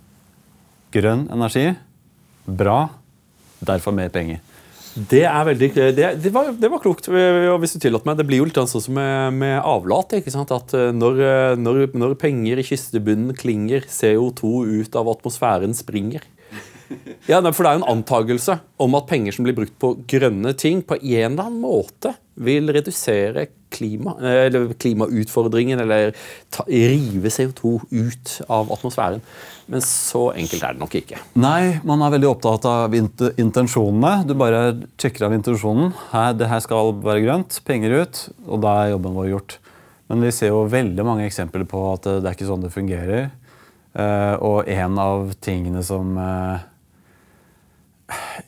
[0.92, 1.70] grønn energi.
[2.46, 2.88] Bra,
[3.64, 4.38] derfor mer penger.
[4.96, 8.16] Det er veldig, det, det, var, det var klokt, og hvis du tillater meg.
[8.16, 10.16] Det blir jo litt sånn som med, med avlat.
[10.16, 10.54] ikke sant?
[10.56, 16.24] At eh, når, eh, når, når penger i kistebunnen klinger, CO2 ut av atmosfæren springer.
[17.26, 20.54] Ja, for Det er jo en antakelse om at penger som blir brukt på grønne
[20.56, 26.12] ting, på en eller annen måte vil redusere klima, eller klimautfordringen, eller
[26.52, 29.22] ta, rive CO2 ut av atmosfæren.
[29.72, 31.20] Men så enkelt er det nok ikke.
[31.42, 34.12] Nei, man er veldig opptatt av intensjonene.
[34.28, 34.62] Du bare
[35.00, 35.90] sjekker av intensjonen.
[36.12, 39.58] Her, det her skal være grønt, penger ut, og da er jobben vår gjort.
[40.06, 42.74] Men vi ser jo veldig mange eksempler på at det, det er ikke sånn det
[42.74, 43.28] fungerer.
[43.96, 46.66] Eh, og en av tingene som eh,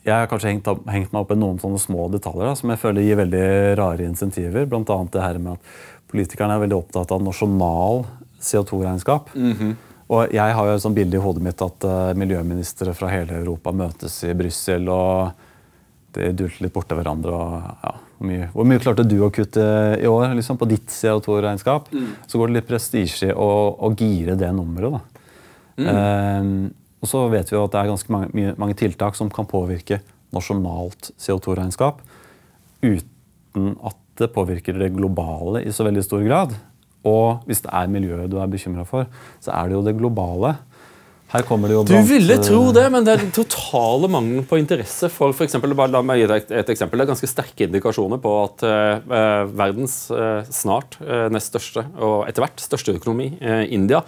[0.05, 2.71] Jeg har kanskje hengt, opp, hengt meg opp i noen sånne små detaljer da, som
[2.71, 3.45] jeg føler gir veldig
[3.79, 4.67] rare insentiver.
[4.69, 5.73] Annet det her med at
[6.09, 8.05] politikerne er veldig opptatt av nasjonal
[8.39, 9.33] CO2-regnskap.
[10.09, 13.43] Og jeg har jo et sånt bilde i hodet mitt at uh, miljøministre fra hele
[13.43, 15.45] Europa møtes i Brussel og
[16.15, 17.35] de dulter litt borti hverandre.
[17.35, 19.65] og ja, hvor, mye, hvor mye klarte du å kutte
[19.99, 21.91] i år liksom, på ditt CO2-regnskap?
[22.25, 24.97] Så går det litt prestisje i å, å gire det nummeret.
[24.97, 25.03] da.
[25.91, 26.49] Eh,
[26.99, 29.47] og så vet vi jo at det er ganske mange, mye, mange tiltak som kan
[29.49, 30.01] påvirke
[30.35, 32.01] nasjonalt CO2-regnskap
[32.83, 36.55] uten at det påvirker det globale i så veldig stor grad.
[37.07, 39.07] Og hvis det er miljøet du er bekymra for,
[39.39, 40.57] så er det jo det globale.
[41.29, 44.57] Her kommer det jo Du ville tro det, men det er den totale mangelen på
[44.57, 46.97] interesse for for eksempel, bare La meg gi deg et, et eksempel.
[46.97, 52.25] Det er ganske sterke indikasjoner på at eh, verdens eh, snart eh, nest største og
[52.25, 54.01] etter hvert største økonomi, eh, India,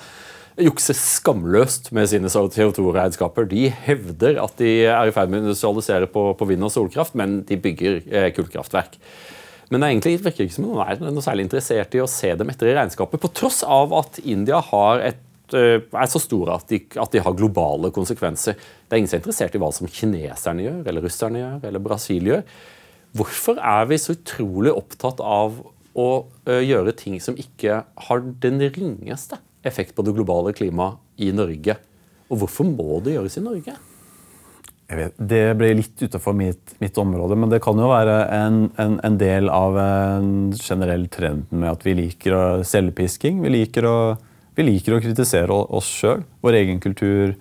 [0.66, 3.48] jukser skamløst med sine CO2-regnskaper.
[3.50, 7.18] De hevder at de er i ferd med å industrialisere på, på vind- og solkraft,
[7.20, 8.98] men de bygger eh, kullkraftverk.
[9.72, 12.34] Men det er egentlig virker ikke som noen er noe særlig interessert i å se
[12.38, 14.60] dem etter i regnskapet, på tross av at India
[15.08, 15.22] et,
[15.56, 18.60] eh, er så store at de, at de har globale konsekvenser.
[18.60, 21.86] Det er ingen som er interessert i hva som kineserne gjør, eller russerne gjør, eller
[21.88, 22.44] Brasil gjør.
[23.16, 26.10] Hvorfor er vi så utrolig opptatt av å
[26.48, 31.78] eh, gjøre ting som ikke har den ringeste effekt på det globale klimaet i Norge?
[32.32, 33.78] Og hvorfor må det gjøres i Norge?
[34.92, 38.58] Jeg vet, det ble litt utenfor mitt, mitt område, men det kan jo være en,
[38.82, 43.40] en, en del av en generell trenden med at vi liker selvpisking.
[43.46, 43.96] Vi liker å,
[44.58, 47.38] vi liker å kritisere oss sjøl, vår egen kultur.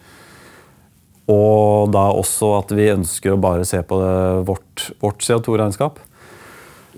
[1.30, 3.98] Og da også at vi ønsker å bare se på
[4.46, 5.98] vårt, vårt CO2-regnskap.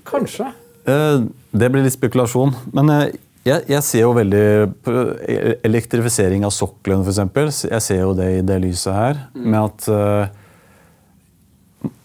[0.08, 0.52] Kanskje.
[0.85, 2.54] Eh, Det blir litt spekulasjon.
[2.76, 4.46] Men eh, jeg, jeg ser jo veldig
[4.85, 4.92] på
[5.66, 7.64] elektrifisering av sokkelen, f.eks.
[7.66, 9.24] Jeg ser jo det i det lyset her.
[9.35, 10.42] Med at uh,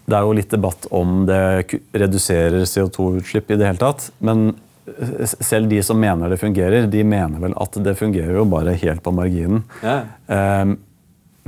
[0.08, 4.08] det er jo litt debatt om det reduserer CO2-utslipp i det hele tatt.
[4.24, 4.54] Men
[4.88, 8.76] eh, selv de som mener det fungerer, de mener vel at det fungerer jo bare
[8.80, 9.66] helt på marginen.
[9.84, 10.00] Ja.
[10.26, 10.76] Eh,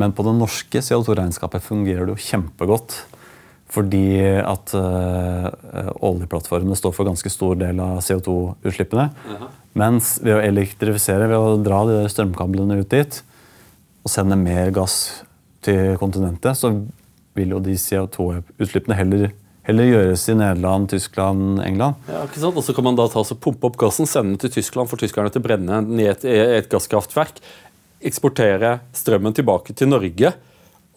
[0.00, 2.94] Men på det norske CO2-regnskapet fungerer det jo kjempegodt.
[3.70, 5.46] Fordi at uh,
[6.02, 9.04] oljeplattformene står for ganske stor del av CO2-utslippene.
[9.78, 13.20] Mens ved å elektrifisere, ved å dra de der strømkablene ut dit
[14.00, 15.22] og sende mer gass
[15.64, 16.72] til kontinentet, så
[17.36, 19.30] vil jo de CO2-utslippene heller,
[19.68, 22.00] heller gjøres i Nederland, Tyskland, England.
[22.08, 22.56] Ja, ikke sant?
[22.56, 25.00] Og så kan man da ta så pumpe opp gassen, sende den til Tyskland for
[25.00, 27.42] tyskerne til å brenne den i et, et gasskraftverk.
[28.10, 30.32] Eksportere strømmen tilbake til Norge,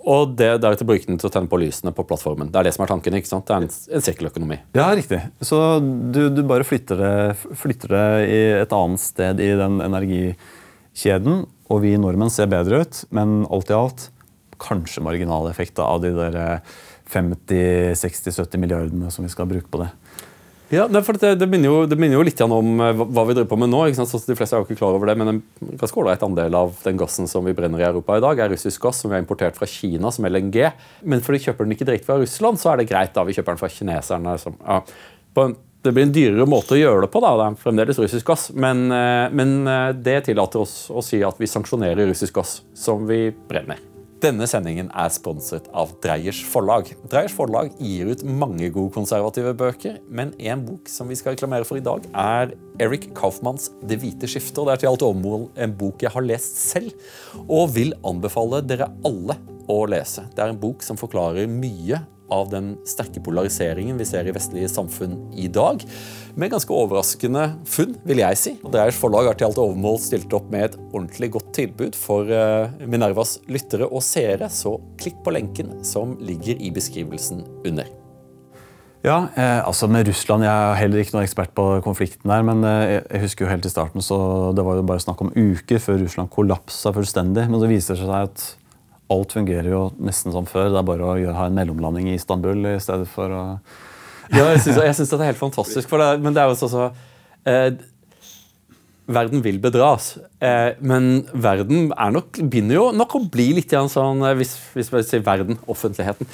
[0.03, 2.49] og det, deretter bruke den til å tenne på lysene på plattformen.
[2.51, 3.15] Det er det som er tanken.
[3.15, 3.47] ikke sant?
[3.47, 4.57] Det er en, en sirkeløkonomi.
[4.75, 5.21] Ja, riktig.
[5.45, 7.13] Så du, du bare flytter det,
[7.59, 8.07] flytter det
[8.63, 13.77] et annet sted i den energikjeden, og vi nordmenn ser bedre ut, men alt i
[13.77, 14.09] alt
[14.63, 16.39] kanskje marginaleffekter av de der
[17.13, 19.89] 50-60-70 milliardene som vi skal bruke på det.
[20.73, 23.49] Ja, for det, det, minner jo, det, minner jo, litt om eh, hva vi driver
[23.51, 23.83] på med nå.
[23.85, 24.09] ikke sant?
[24.09, 25.41] Så de fleste er jo ikke klar over det, Men en
[25.77, 28.87] ganske ålreit andel av den gassen som vi brenner i Europa i dag, er russisk
[28.87, 30.57] gass som vi har importert fra Kina som LNG.
[31.05, 33.13] Men fordi kjøper den ikke direkte fra Russland, så er det greit.
[33.13, 34.35] da Vi kjøper den fra kineserne.
[34.41, 34.81] Som, ja.
[35.45, 35.55] en,
[35.85, 37.21] det blir en dyrere måte å gjøre det på.
[37.21, 38.49] da, Det er fremdeles russisk gass.
[38.57, 43.05] Men, eh, men eh, det tillater oss å si at vi sanksjonerer russisk gass som
[43.09, 43.92] vi brenner.
[44.23, 46.93] Denne sendingen er sponset av Dreyers forlag.
[47.11, 51.67] Dreyers forlag gir ut mange gode konservative bøker, men en bok som vi skal reklamere
[51.67, 54.59] for i dag, er Eric Kaufmanns 'Det hvite skiftet'.
[54.59, 56.93] og Det er til alt overmål en bok jeg har lest selv,
[57.49, 59.35] og vil anbefale dere alle
[59.67, 60.23] å lese.
[60.33, 61.99] Det er en bok som forklarer mye
[62.31, 65.83] av den sterke polariseringen vi ser i vestlige samfunn i dag.
[66.33, 68.51] Med ganske overraskende funn, vil jeg si.
[68.65, 72.73] Dreiers forlag har til alt overmål stilt opp med et ordentlig godt tilbud for eh,
[72.89, 77.91] Minervas lyttere og seere, så klikk på lenken som ligger i beskrivelsen under.
[79.05, 82.65] Ja, eh, altså med Russland, Jeg er heller ikke noen ekspert på konflikten der, men
[82.65, 84.17] eh, jeg husker jo helt i starten, så
[84.57, 87.45] Det var jo bare snakk om uker før Russland kollapsa fullstendig.
[87.45, 88.49] Men så viser det seg at
[89.13, 90.73] alt fungerer jo nesten som før.
[90.73, 93.43] Det er bare å ha en mellomlanding i Istanbul i stedet for å
[94.33, 95.89] Ja, jeg syns det er helt fantastisk.
[95.89, 96.95] Det, men det er jo sånn
[97.49, 97.73] eh,
[99.13, 104.23] Verden vil bedras, eh, men verden er nok, begynner jo nok å bli litt sånn
[104.23, 106.29] eh, Hvis, hvis vi sier verden, offentligheten,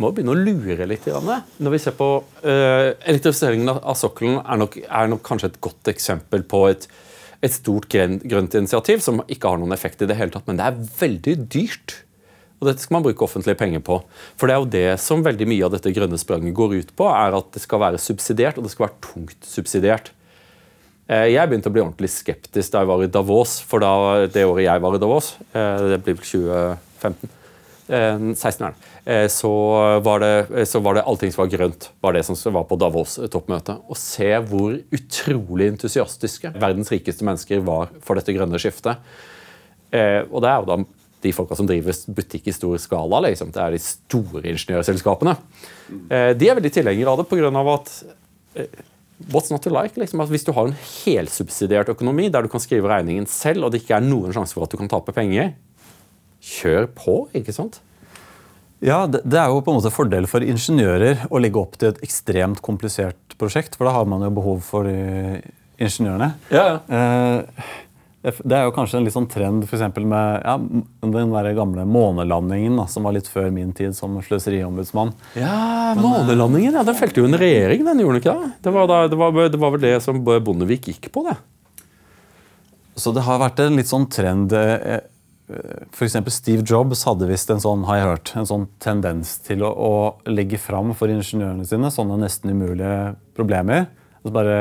[0.00, 1.04] må begynne å lure litt.
[1.04, 2.08] Når vi ser på
[2.40, 6.88] eh, Elektrifiseringen av sokkelen er nok, er nok kanskje et godt eksempel på et
[7.40, 10.66] et stort grønt initiativ som ikke har noen effekt i det hele tatt, men det
[10.66, 11.94] er veldig dyrt.
[12.60, 13.98] Og dette skal man bruke offentlige penger på.
[14.36, 17.08] For det er jo det som veldig mye av dette grønne spranget går ut på,
[17.08, 20.12] er at det skal være subsidiert, og det skal være tungt subsidiert.
[21.08, 23.92] Eh, jeg begynte å bli ordentlig skeptisk da jeg var i Davos, for da,
[24.28, 27.36] det året jeg var i Davos, eh, det blir vel 2015
[27.90, 28.90] 16 er det.
[29.04, 29.50] Eh, så
[30.04, 32.78] var det, eh, så var det allting som var grønt, var det som var på
[32.78, 33.82] Davos-toppmøtet.
[33.88, 38.98] Å se hvor utrolig entusiastiske verdens rikeste mennesker var for dette grønne skiftet.
[39.90, 40.78] Eh, og det er jo da
[41.20, 43.22] de folka som driver butikk i stor skala.
[43.26, 43.50] Liksom.
[43.54, 45.36] Det er de store ingeniørselskapene.
[46.10, 47.50] De er veldig tilhengere av det pga.
[47.74, 47.92] at
[49.28, 50.00] What's not to like?
[50.00, 53.74] Liksom, at hvis du har en helsubsidiert økonomi der du kan skrive regningen selv, og
[53.74, 55.52] det ikke er noen sjanse for at du kan tape penger,
[56.40, 57.82] kjør på, ikke sant?
[58.80, 62.00] Ja, det, er jo på en måte fordel for ingeniører å legge opp til et
[62.06, 66.32] ekstremt komplisert prosjekt, for da har man jo behov for ingeniørene.
[66.48, 66.80] Ja, ja.
[66.88, 67.76] Eh,
[68.20, 72.76] det er jo kanskje en litt sånn trend for med ja, den der gamle månelandingen,
[72.76, 75.14] da, som var litt før min tid som sløseriombudsmann.
[75.40, 78.50] Ja, månelandingen, ja, Den felte jo en regjering, den gjorde den ikke det?
[78.66, 81.38] Det var, da, det, var, det var, vel det som Bondevik gikk på, det.
[83.00, 85.00] Så det har vært en litt sånn trend eh,
[85.96, 86.18] F.eks.
[86.28, 90.30] Steve Jobs hadde visst en sånn, har jeg hørt, en sånn tendens til å, å
[90.30, 93.88] legge fram for ingeniørene sine sånne nesten umulige problemer.
[94.20, 94.60] Og så bare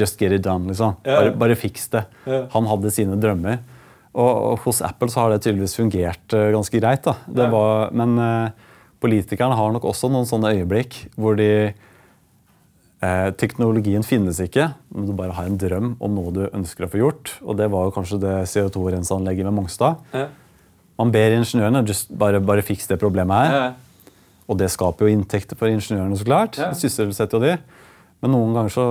[0.00, 0.96] Just get it done, liksom.
[1.04, 2.06] Bare, bare fiks det.
[2.54, 3.60] Han hadde sine drømmer.
[4.10, 7.04] Og, og, hos Apple så har det tydeligvis fungert uh, ganske greit.
[7.06, 7.14] da.
[7.52, 8.72] Var, men uh,
[9.04, 11.50] politikerne har nok også noen sånne øyeblikk hvor de
[13.00, 16.90] Eh, teknologien finnes ikke, men du bare har en drøm om noe du ønsker å
[16.92, 17.32] få gjort.
[17.40, 20.02] Og det var jo kanskje det CO2-renseanlegget med Mongstad.
[20.12, 20.26] Ja.
[21.00, 23.56] Man ber ingeniørene just bare, bare fiks det problemet her.
[23.56, 24.10] Ja.
[24.52, 26.60] Og det skaper jo inntekter for ingeniørene, så klart.
[26.60, 26.74] Ja.
[26.76, 27.56] Sysselsetter jo de.
[28.20, 28.86] Men noen ganger så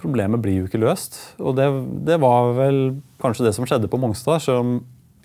[0.00, 1.18] Problemet blir jo ikke løst.
[1.42, 1.66] Og det,
[2.08, 2.78] det var vel
[3.22, 4.78] kanskje det som skjedde på Mongstad, selv om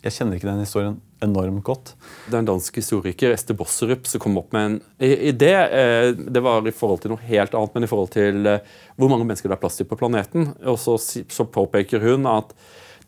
[0.03, 1.93] jeg kjenner ikke den historien enormt godt.
[2.27, 5.53] Det er en dansk historiker, Ester Bosserup, som kom opp med en idé.
[5.55, 9.11] Eh, det var i forhold til noe helt annet, men i forhold til eh, hvor
[9.11, 10.51] mange mennesker det er plass til på planeten.
[10.67, 12.51] Og så, så påpeker hun at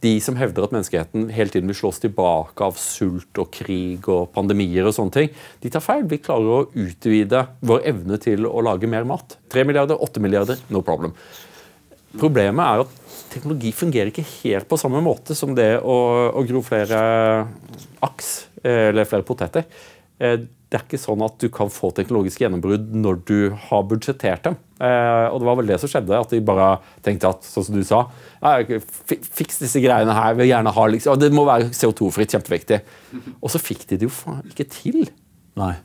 [0.04, 4.30] de som hevder at menneskeheten hele tiden vil slås tilbake av sult og krig og
[4.36, 5.32] pandemier, og sånne ting,
[5.64, 6.06] de tar feil.
[6.10, 9.38] Vi klarer å utvide vår evne til å lage mer mat.
[9.54, 11.16] 3 milliarder, 8 milliarder, no problem.
[12.16, 13.00] Problemet er at
[13.34, 15.98] teknologi fungerer ikke helt på samme måte som det å,
[16.32, 17.00] å gro flere
[18.06, 19.66] aks eller flere poteter.
[20.66, 24.56] Det er ikke sånn at du kan få teknologiske gjennombrudd når du har budsjettert dem.
[24.82, 26.70] Eh, og det var vel det som skjedde, at de bare
[27.06, 28.02] tenkte at sånn som du sa
[29.06, 30.34] Fiks disse greiene her.
[30.36, 32.34] vil gjerne ha liksom, Det må være CO2-fritt.
[32.36, 32.82] Kjempeviktig.
[33.40, 35.06] Og så fikk de det jo faen ikke til.
[35.60, 35.76] Nei.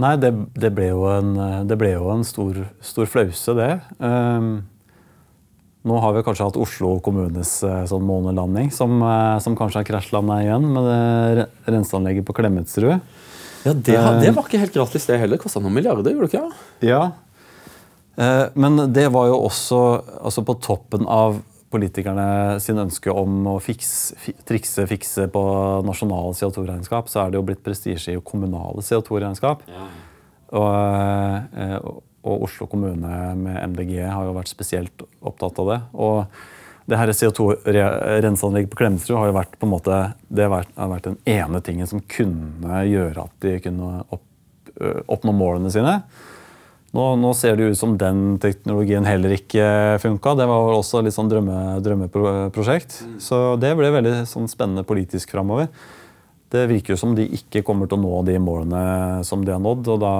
[0.00, 1.32] Nei, det, det, ble jo en,
[1.70, 3.72] ble jo en stor, stor flause, det.
[4.00, 4.62] Um,
[5.88, 9.88] nå har vi kanskje hatt Oslo kommunes eh, sånn månelanding, som, eh, som kanskje har
[9.88, 12.98] krasjlanda igjen med det renseanlegget på Klemetsrud.
[13.64, 15.40] Ja, det, det, eh, var ikke helt gratis, det heller.
[15.40, 16.88] Kosta noen milliarder, gjorde det ikke?
[16.88, 17.02] Ja,
[18.58, 19.78] men det var jo også
[20.28, 21.38] altså på toppen av
[21.70, 25.42] politikerne sin ønske om å fikse, trikse, fikse på
[25.86, 29.62] nasjonale CO2-regnskap, så er det jo blitt prestisje i kommunale CO2-regnskap.
[29.70, 29.86] Ja.
[30.50, 35.78] Eh, og, og, Oslo kommune med MDG har jo vært spesielt opptatt av det.
[35.94, 36.18] Og
[36.88, 41.20] det her CO2-renseanlegget på Klemetsrud har jo vært på en måte, det har vært, den
[41.28, 44.24] ene tingen som kunne gjøre at de kunne opp,
[45.10, 46.00] oppnå målene sine.
[46.96, 49.64] Nå, nå, ser det ut som den teknologien heller ikke
[50.02, 50.34] funka.
[50.40, 52.96] Det var også litt sånn drømme, drømmeprosjekt.
[53.06, 53.16] Mm.
[53.22, 55.70] Så det ble veldig sånn spennende politisk framover.
[56.50, 59.62] Det virker jo som de ikke kommer til å nå de målene som de har
[59.62, 59.92] nådd.
[59.94, 60.14] Og da,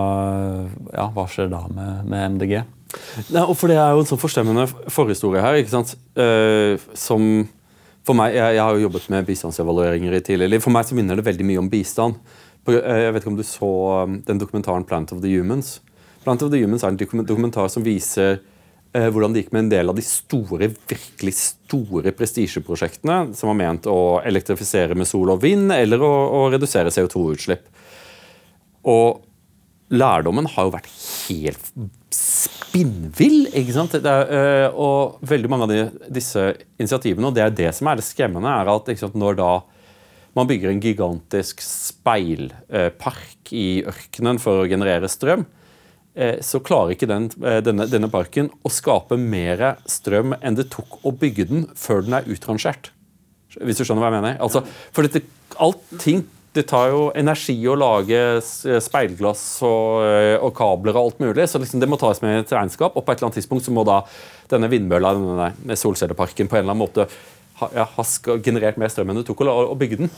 [0.94, 2.55] ja, hva skjer da med, med MDG?
[3.31, 5.61] Ja, for Det er jo en sånn forstemmende forhistorie her.
[5.61, 5.96] ikke sant?
[6.18, 7.48] Uh, som
[8.07, 10.62] for meg, jeg, jeg, har jo jobbet med bistandsevalueringer i tidligere liv.
[10.64, 12.16] For meg så minner det veldig mye om bistand.
[12.68, 13.72] Eh, jeg vet ikke om du så
[14.07, 15.81] um, den dokumentaren 'Plant of the Humans'?
[16.24, 18.40] Plant of the Humans er en dokumentar som viser
[18.92, 23.57] eh, hvordan det gikk med en del av de store, virkelig store prestisjeprosjektene som var
[23.61, 27.70] ment å elektrifisere med sol og vind, eller å, å redusere CO2-utslipp.
[28.90, 29.22] Og
[29.92, 30.92] lærdommen har jo vært
[31.29, 31.72] helt
[32.14, 33.46] spinnvill.
[33.55, 33.94] ikke sant?
[33.99, 36.42] Er, øh, og veldig mange av de, disse
[36.81, 39.53] initiativene, og det er det som er det skremmende, er at sant, når da
[40.38, 45.49] man bygger en gigantisk speilpark i ørkenen for å generere strøm,
[46.14, 50.66] Eh, så klarer ikke den, eh, denne, denne, parken å skape mer strøm enn det
[50.73, 52.90] tok å bygge den før den er utrangert.
[53.55, 54.40] Hvis du skjønner hva jeg mener?
[54.42, 55.23] Altså, for dette,
[55.59, 61.47] allting det tar jo energi å lage speilglass og, eh, og, kabler og alt mulig.
[61.47, 62.97] Så liksom det må tas med et regnskap.
[62.97, 64.01] Og på et eller annet tidspunkt så må da
[64.51, 67.07] denne vindmølla, denne solcelleparken, på en eller annen måte
[67.61, 68.07] ha, ja, ha
[68.43, 70.11] generert mer strøm enn det tok å, bygge den.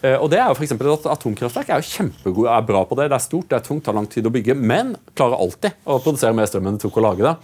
[0.00, 3.10] Eh, og det er jo for at Atomkraftverk er jo kjempegode, er bra på det.
[3.12, 6.00] Det er stort, det er tungt, tar lang tid å bygge, men klarer alltid å
[6.00, 7.34] produsere mer strøm enn det tok å lage det.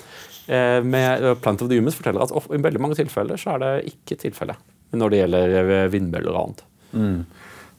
[0.49, 3.75] Eh, med Plant of the Humans forteller at i veldig mange tilfeller så er det
[3.93, 6.65] ikke tilfellet når det gjelder eh, vindmøller og annet.
[6.91, 7.19] Mm.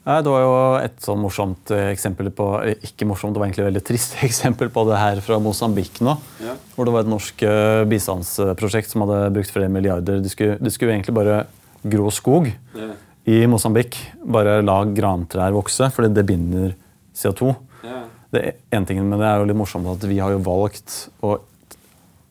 [0.02, 2.46] Det var jo et sånn morsomt eksempel på
[2.88, 6.16] Ikke morsomt, det var egentlig et veldig trist eksempel på det her fra Mosambik nå.
[6.42, 6.56] Ja.
[6.74, 7.44] Hvor det var et norsk
[7.92, 10.18] bistandsprosjekt som hadde brukt flere milliarder.
[10.24, 11.44] De skulle, de skulle egentlig bare
[11.86, 12.50] grå skog.
[12.74, 12.90] Ja
[13.24, 16.74] i Mosambik bare la grantrær vokse, fordi det binder
[17.14, 17.54] CO2.
[17.86, 18.02] Ja.
[18.32, 18.42] Det
[18.74, 21.38] en tingen, men det er jo litt morsomt at vi har jo valgt å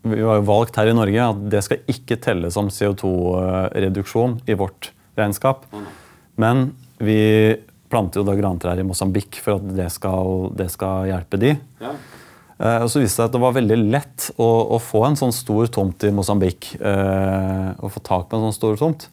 [0.02, 4.56] vi har jo valgt her i Norge at det skal ikke telle som CO2-reduksjon i
[4.58, 5.68] vårt regnskap.
[6.42, 7.20] Men vi
[7.92, 11.56] planter jo da grantrær i Mosambik for at det skal, det skal hjelpe de.
[11.82, 11.94] Ja.
[12.62, 15.18] Eh, og så viste det seg at det var veldig lett å, å få en
[15.20, 16.74] sånn stor tomt i Mosambik.
[16.78, 19.08] Eh, å få tak på en sånn stor tomt.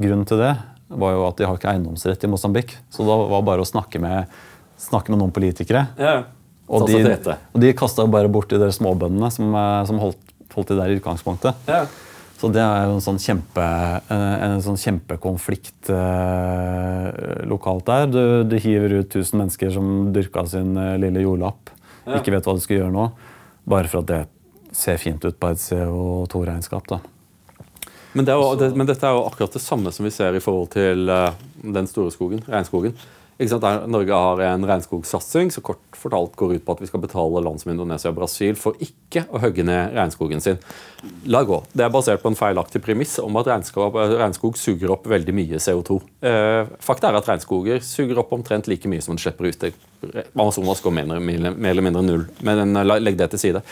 [0.00, 0.54] Grunnen til det
[0.94, 2.74] var jo at de har ikke eiendomsrett i Mosambik.
[2.92, 4.32] Så da var det bare å snakke med,
[4.80, 5.86] snakke med noen politikere.
[6.00, 6.22] Ja,
[6.64, 10.80] og, de, og de kasta bare bort de småbøndene som, eh, som holdt, holdt de
[10.80, 11.68] der i utgangspunktet.
[11.68, 11.84] Ja.
[12.44, 13.66] Så det er jo en sånn, kjempe,
[14.12, 17.06] en sånn kjempekonflikt eh,
[17.48, 18.10] lokalt der.
[18.12, 21.72] Du, du, hiver ut 1000 mennesker som dyrka sin eh, lille jordlapp,
[22.04, 22.18] ja.
[22.18, 23.06] ikke vet hva de skal gjøre nå,
[23.72, 24.20] bare for at det
[24.76, 26.92] ser fint ut på et CO2-regnskap.
[26.92, 27.00] da.
[28.12, 30.44] Men, det jo, det, men, dette er jo akkurat det samme som vi ser i
[30.44, 32.92] forhold til den store skogen, regnskogen.
[33.34, 37.40] Der Norge har en regnskogsatsing som kort fortalt går ut på at vi skal betale
[37.42, 40.60] land som Indonesia og Brasil for ikke å hogge ned regnskogen sin.
[41.26, 41.58] La gå.
[41.74, 45.58] Det er basert på en feilaktig premiss om at regnskog, regnskog suger opp veldig mye
[45.58, 45.98] CO2.
[46.30, 49.66] Eh, fakta er at regnskoger suger opp omtrent like mye som den slipper ut.
[50.36, 53.66] Amazonas går mer, eller mindre null, men legg det til side.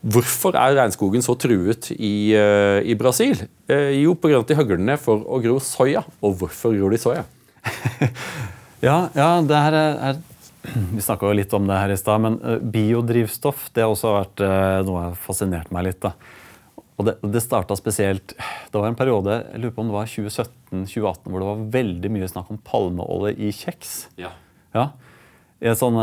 [0.00, 3.42] Hvorfor er regnskogen så truet i, uh, i Brasil?
[3.68, 4.40] Eh, jo, pga.
[4.40, 6.04] at de hogger den ned for å gro soya.
[6.24, 7.28] Og hvorfor gror de soya?
[8.80, 10.20] ja, ja, det her er,
[10.96, 14.12] Vi snakka jo litt om det her i stad, men uh, biodrivstoff det har også
[14.18, 16.00] vært noe som har fascinert meg litt.
[16.04, 16.14] da.
[17.00, 20.10] Og Det, det starta spesielt Det var en periode jeg lurer på om det var
[20.10, 23.94] 2017-2018, hvor det var veldig mye snakk om palmeolje i kjeks.
[24.20, 24.34] Ja.
[24.76, 24.90] ja.
[25.64, 25.96] I et sånn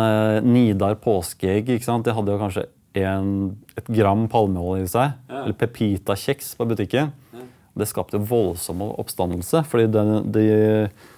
[0.46, 1.70] Nidar påskeegg.
[1.76, 2.06] ikke sant?
[2.06, 2.66] De hadde jo kanskje
[3.06, 3.30] en,
[3.78, 5.44] et gram palmeolje i seg, ja.
[5.44, 7.12] eller Pepita-kjeks på butikken.
[7.36, 7.46] Ja.
[7.78, 10.46] Det skapte voldsom oppstandelse, fordi den, de,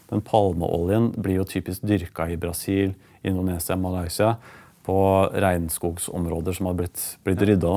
[0.09, 2.93] den, palmeoljen blir jo typisk dyrka i Brasil,
[3.23, 4.35] Indonesia, Malaysia,
[4.85, 4.99] på
[5.33, 7.73] regnskogsområder som har blitt, blitt rydda.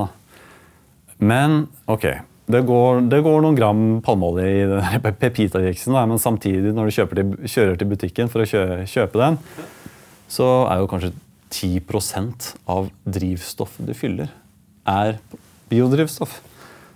[1.21, 2.07] Men ok,
[2.45, 7.77] det går, det går, noen gram palmeolje i Pepita-kjeksen, men samtidig, når du til, kjører
[7.79, 9.37] til butikken for å kjø, kjøpe den,
[10.31, 11.13] så er jo kanskje
[11.53, 14.33] 10% av drivstoffet du fyller,
[14.89, 15.19] er
[15.71, 16.41] biodrivstoff.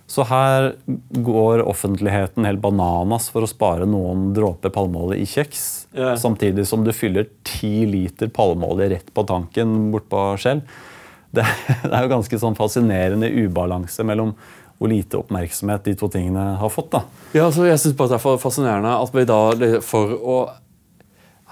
[0.08, 0.70] Så her
[1.12, 6.14] går offentligheten helt bananas for å spare noen dråper palmeolje i kjeks, yeah.
[6.16, 10.62] samtidig som du fyller ti liter palmeolje rett på tanken bort på Skjell.
[11.28, 11.44] Det,
[11.84, 14.32] det, er jo ganske sånn fascinerende ubalanse mellom
[14.78, 16.88] hvor lite oppmerksomhet de to tingene har fått.
[16.94, 17.02] da.
[17.34, 19.40] Ja, altså, jeg synes bare Det er fascinerende at vi da
[19.84, 20.40] for å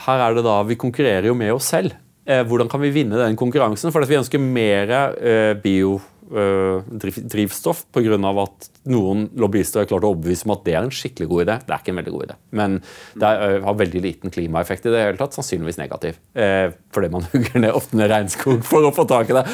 [0.06, 1.96] Her er det da Vi konkurrerer jo med oss selv.
[2.24, 3.92] Eh, hvordan kan vi vinne den konkurransen?
[3.92, 5.98] For vi ønsker mer eh, bio
[6.32, 8.16] uh, drivstoff pga.
[8.42, 11.56] at noen lobbyister har klart å overbevise om at det er en skikkelig god idé.
[11.66, 12.36] Det er ikke en veldig god idé.
[12.60, 12.76] Men
[13.14, 15.36] det er, har veldig liten klimaeffekt i det hele tatt.
[15.36, 16.20] Sannsynligvis negativ.
[16.34, 19.44] Eh, fordi man hugger ned ofte ned regnskog for å få tak i det.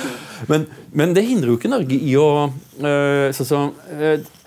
[0.51, 3.63] Men, men det hindrer jo ikke Norge i å uh, så, så,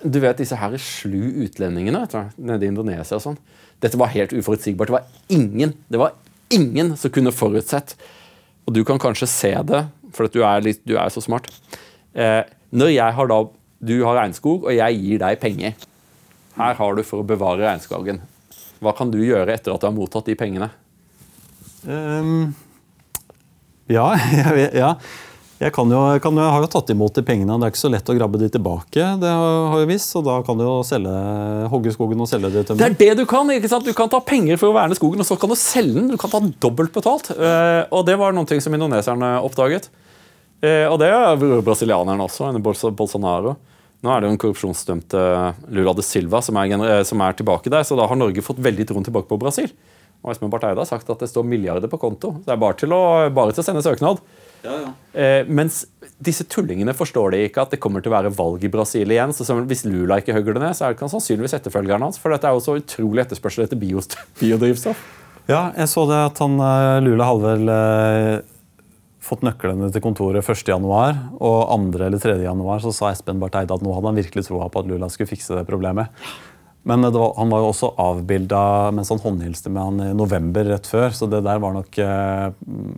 [0.02, 3.40] Du vet disse her slu utlendingene du, nede i Indonesia og sånn.
[3.82, 4.92] Dette var helt uforutsigbart.
[4.92, 6.16] Det var ingen, det var
[6.54, 7.96] ingen som kunne forutsett.
[8.66, 11.65] Og du kan kanskje se det, for du er, litt, du er så smart Eh,
[12.16, 13.42] når jeg har da,
[13.86, 15.74] Du har regnskog, og jeg gir deg penger.
[16.56, 18.22] Her har du for å bevare regnskogen.
[18.80, 20.70] Hva kan du gjøre etter at du har mottatt de pengene?
[21.86, 22.54] Um,
[23.92, 24.96] ja, jeg, ja.
[25.56, 27.54] Jeg, kan jo, jeg, kan, jeg, har jo tatt imot de pengene.
[27.56, 29.04] Det er ikke så lett å grabbe de tilbake.
[29.22, 31.12] det har jeg visst, og Da kan du jo selge,
[31.72, 33.48] hogge skogen og selge det til Det er det du kan!
[33.54, 33.88] ikke sant?
[33.88, 36.10] Du kan ta penger for å verne skogen, og så kan du selge den.
[36.12, 37.32] Du kan ta dobbelt betalt.
[37.36, 39.88] Uh, og Det var noe som indoneserne oppdaget.
[40.64, 42.52] Eh, og det er brasilianerne også,
[42.96, 43.56] Bolsonaro.
[44.04, 45.20] Nå er det jo en korrupsjonsdømte
[45.74, 48.62] Lula de Silva som er, eh, som er, tilbake der, så da har Norge fått
[48.62, 49.72] veldig troen tilbake på Brasil.
[50.24, 52.36] Og Espen Barth Eide har sagt at det står milliarder på konto.
[52.44, 54.22] Det er bare til å, bare til å sende søknad.
[54.64, 54.92] Ja, ja.
[55.12, 55.84] Eh, mens
[56.18, 59.34] disse tullingene forstår de ikke at det kommer til å være valg i Brasil igjen.
[59.36, 62.18] så Hvis Lula ikke hugger det ned, så er det kan sannsynligvis etterfølgeren hans.
[62.18, 63.80] For dette er jo så utrolig etterspørsel etter
[64.40, 65.06] biodrivstoff.
[65.46, 67.74] Ja, jeg så det at han eh, Lula hadde vel
[69.26, 71.22] fått nøklene til kontoret 1.1.
[71.36, 72.04] Og 2.
[72.06, 72.36] eller 3.
[72.44, 75.10] januar så sa Espen Barth Eide at nå hadde han virkelig troa på at Lula
[75.12, 76.14] skulle fikse det problemet.
[76.86, 78.62] Men var, han var jo også avbilda
[78.94, 82.50] mens han håndhilste med han i november rett før, så det der var nok eh,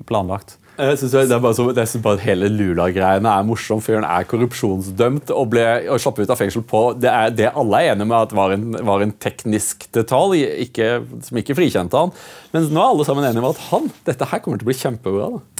[0.09, 0.59] planlagt.
[0.79, 3.81] Jeg synes det er bare så, jeg synes bare at Hele Lula-greiene er morsom.
[3.83, 7.81] Fyren er korrupsjonsdømt og ble og slapp ut av fengsel på det, er, det alle
[7.81, 10.91] er enige med at var en, var en teknisk detalj ikke,
[11.27, 12.13] som ikke frikjente han.
[12.53, 14.79] Men nå er alle sammen enige om at han, dette her kommer til å bli
[14.79, 15.33] kjempebra.
[15.35, 15.58] da.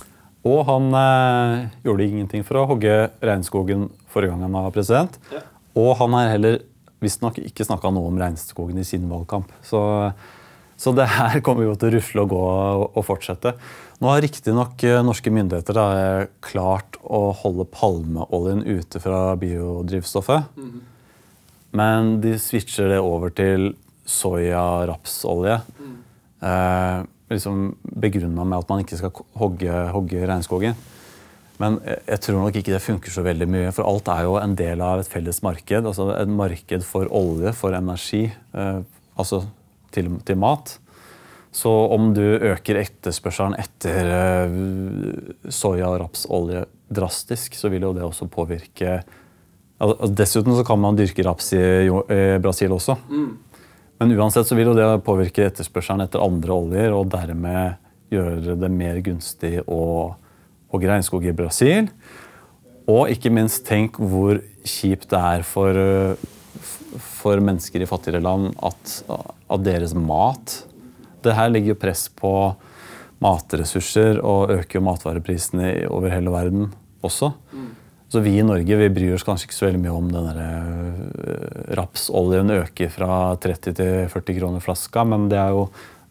[0.49, 5.19] Og han eh, gjorde ingenting for å hogge regnskogen forrige gang han var president.
[5.35, 5.45] Ja.
[5.79, 6.61] Og han har heller
[7.05, 9.51] visstnok ikke snakka noe om regnskogen i sin valgkamp.
[9.67, 9.81] Så,
[10.79, 12.45] så, det her kommer jo til å rusle og gå
[12.89, 13.55] og, fortsette.
[14.03, 15.89] Nå har riktignok eh, norske myndigheter da,
[16.45, 20.55] klart å holde palmeoljen ute fra biodrivstoffet.
[20.57, 20.87] Mm -hmm.
[21.71, 23.75] Men de switcher det over til
[24.09, 25.61] soya-rapsolje.
[25.79, 25.97] Mm.
[26.49, 30.79] Eh, liksom begrunna med at man ikke skal hogge, hogge regnskogen.
[31.59, 33.71] Men jeg tror nok ikke det funker så veldig mye.
[33.75, 35.89] For alt er jo en del av et felles marked.
[35.91, 38.83] altså Et marked for olje, for energi, eh,
[39.19, 39.43] altså
[39.95, 40.77] til, til, mat.
[41.51, 44.59] Så om du øker etterspørselen etter eh,
[45.51, 46.63] soya og rapsolje
[46.95, 49.01] drastisk, så vil jo det også påvirke
[49.83, 52.97] altså, Dessuten så kan man dyrke raps i, i Brasil også.
[53.11, 53.33] Mm.
[53.99, 57.79] Men uansett så vil jo det påvirke etterspørselen etter andre oljer, og dermed
[58.13, 60.15] gjøre det mer gunstig å
[60.73, 61.91] hogge regnskog i Brasil.
[62.89, 65.77] Og ikke minst tenk hvor kjipt det er for,
[67.19, 70.63] for mennesker i fattigere land at, at, deres mat
[71.25, 72.33] Det her legger jo press på
[73.21, 76.71] matressurser og øker jo matvareprisene over hele verden
[77.05, 77.33] også.
[77.51, 77.71] Mm.
[78.09, 80.39] Så vi i Norge vi bryr oss kanskje ikke så veldig mye om den der,
[80.41, 85.67] uh, rapsoljen øker fra 30 til 40 kroner flaska, men det er jo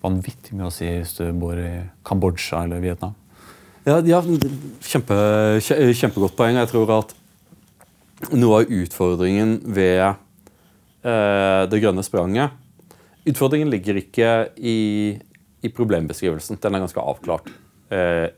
[0.05, 1.71] vanvittig mye å si hvis du bor i
[2.05, 3.15] Kambodsja eller Vietnam.
[3.87, 4.21] Ja, ja
[4.83, 5.17] kjempe,
[5.63, 6.59] Kjempegodt poeng.
[6.59, 7.15] Jeg tror at
[8.35, 12.63] noe av utfordringen ved eh, det grønne spranget
[13.27, 14.77] Utfordringen ligger ikke i,
[15.59, 16.59] i problembeskrivelsen.
[16.63, 17.49] Den er ganske avklart.
[17.91, 18.29] Uh,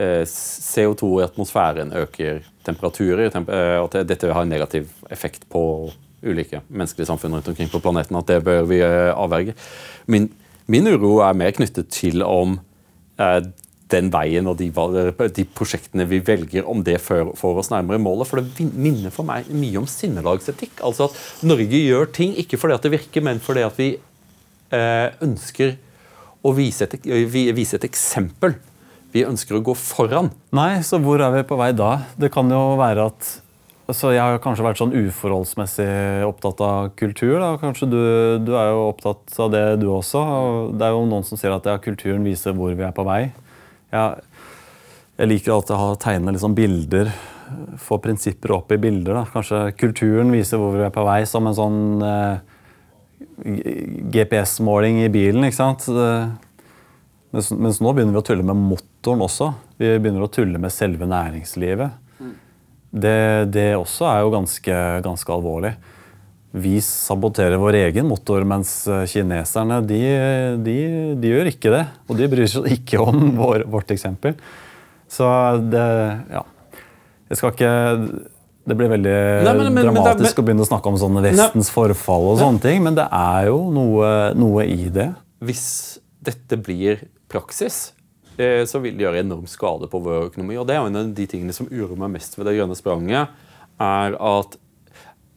[0.00, 5.62] Eh, CO2 i atmosfæren øker temperaturer, eh, at dette har en negativ effekt på
[6.20, 8.18] ulike menneskelige samfunn rundt omkring på planeten.
[8.18, 9.56] At det bør vi eh, avverge.
[10.06, 10.30] Min,
[10.66, 12.60] min uro er mer knyttet til om
[13.90, 18.30] den veien og de, de, prosjektene vi velger, om det får oss nærmere målet.
[18.30, 20.78] For det minner for meg mye om sinnelagsetikk.
[20.86, 23.90] Altså at Norge gjør ting ikke fordi at det virker, men fordi at vi
[25.26, 25.74] ønsker
[26.40, 26.96] å vise et,
[27.52, 28.56] vise et eksempel
[29.12, 30.30] vi ønsker å gå foran.
[30.54, 32.00] Nei, så hvor er vi på vei da?
[32.20, 33.30] Det kan jo være at
[33.90, 37.40] så Jeg har kanskje vært sånn uforholdsmessig opptatt av kultur.
[37.42, 37.48] Da.
[37.58, 38.02] Kanskje du,
[38.46, 40.20] du, er jo opptatt av det, du også.
[40.78, 43.32] Det er jo noen som sier at ja, kulturen viser hvor vi er på vei.
[43.90, 44.22] Jeg,
[45.18, 47.10] jeg liker alltid å tegne liksom bilder,
[47.82, 49.18] få prinsipper opp i bilder.
[49.18, 49.24] Da.
[49.32, 52.60] Kanskje kulturen viser hvor vi er på vei, som en sånn eh,
[54.14, 55.48] GPS-måling i bilen.
[55.48, 55.90] ikke sant?
[57.30, 58.58] Mens, mens, nå begynner vi å tulle med
[59.00, 59.54] motoren også.
[59.80, 61.90] Vi begynner å tulle med selve næringslivet.
[62.92, 65.74] Det, det også er jo ganske, ganske alvorlig.
[66.52, 70.00] Vi saboterer vår egen motor, mens eh, kineserne de,
[70.66, 70.74] de,
[71.22, 71.84] de gjør ikke det.
[72.10, 74.34] Og de bryr seg ikke om vår, vårt eksempel.
[75.10, 75.26] Så
[75.70, 75.86] det
[76.34, 76.44] Ja.
[77.30, 77.70] Jeg skal ikke
[78.66, 81.70] Det blir veldig Nei, men- men- dramatisk men- å begynne å snakke om sånne Vestens
[81.70, 85.12] forfall og sånne ting, men det er jo noe, noe i det.
[85.40, 86.98] Hvis dette blir
[87.30, 87.92] praksis,
[88.68, 90.58] så vil det gjøre enorm skade på vår økonomi.
[90.60, 93.34] Og det er en av de tingene som uroer meg mest ved det grønne spranget,
[93.80, 94.56] er at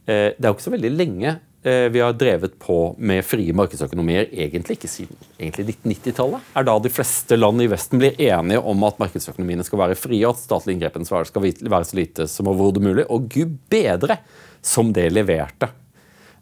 [0.08, 1.34] eh, det er jo ikke så veldig lenge
[1.64, 6.50] eh, vi har drevet på med frie markedsøkonomier, egentlig ikke siden 1990-tallet.
[6.60, 10.24] Er da de fleste land i Vesten blir enige om at markedsøkonomiene skal være frie,
[10.26, 13.08] og at statlig inngrepen skal være så lite som overhodet mulig.
[13.10, 14.20] Og gud bedre
[14.64, 15.72] som det leverte.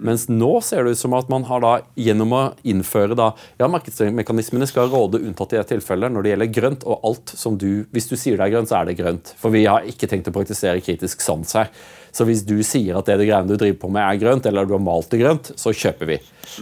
[0.02, 3.32] Mens nå ser det ut som at man har da, gjennom å innføre da,
[3.62, 7.60] ja, markedsmekanismene skal råde unntatt i det tilfellet når det gjelder grønt, og alt som
[7.62, 9.34] du Hvis du sier det er grønt, så er det grønt.
[9.38, 11.70] For vi har ikke tenkt å praktisere kritisk sans her.
[12.12, 14.68] Så hvis du sier at det, det greiene du driver på med, er grønt, eller
[14.68, 16.20] du har malt det grønt, så kjøper vi.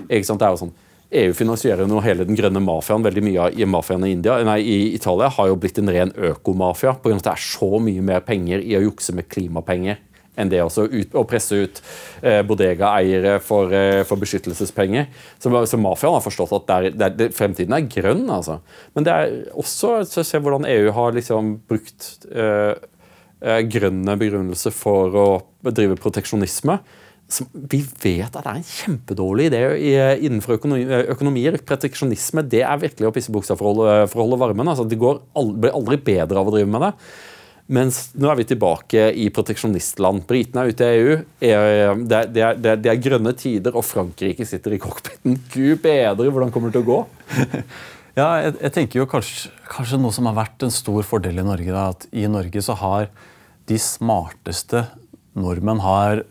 [0.09, 0.41] Ikke sant?
[0.41, 0.77] Det er jo sånn
[1.09, 3.05] EU finansierer nå hele den grønne mafiaen.
[3.05, 6.93] veldig Mye av mafiaen i, India, nei, i Italia har jo blitt en ren økomafia.
[6.93, 9.97] Av at det er så mye mer penger i å jukse med klimapenger
[10.39, 11.81] enn det også ut, å presse ut
[12.23, 15.09] eh, bodegaeiere for, eh, for beskyttelsespenger.
[15.41, 18.25] Så, så mafiaen har forstått at der, der, det er, fremtiden er grønn.
[18.33, 18.59] altså.
[18.95, 22.73] Men det er også så se hvordan EU har liksom brukt eh,
[23.43, 25.27] eh, grønne begrunnelser for å
[25.69, 26.79] drive proteksjonisme.
[27.29, 29.59] Som vi vet at det er en kjempedårlig idé
[30.25, 31.59] innenfor økonomi, økonomier.
[31.61, 34.71] Proteksjonisme det er virkelig å pisse buksa for å holde, varmen.
[34.71, 36.89] Altså, det aldri, blir aldri bedre av å drive med det.
[37.69, 40.23] Mens nå er vi tilbake i proteksjonistland.
[40.29, 41.19] Britene er ute i EU.
[41.39, 45.37] Det er, det, er, det, er, er grønne tider, og Frankrike sitter i cockpiten.
[45.53, 46.99] Gud bedre hvordan kommer det til å gå?
[48.17, 51.45] Ja, jeg, jeg tenker jo kanskje, kanskje noe som har vært en stor fordel i
[51.45, 51.71] Norge.
[51.71, 53.05] Da, at I Norge så har
[53.69, 54.81] de smarteste
[55.39, 56.23] nordmenn har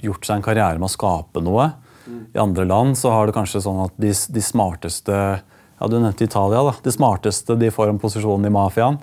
[0.00, 1.66] gjort seg en karriere med å skape noe.
[2.06, 5.18] I andre land så har det kanskje sånn at de, de smarteste
[5.78, 6.62] ja, Du nevnte Italia.
[6.62, 8.98] da, De smarteste de får en posisjon i mafiaen.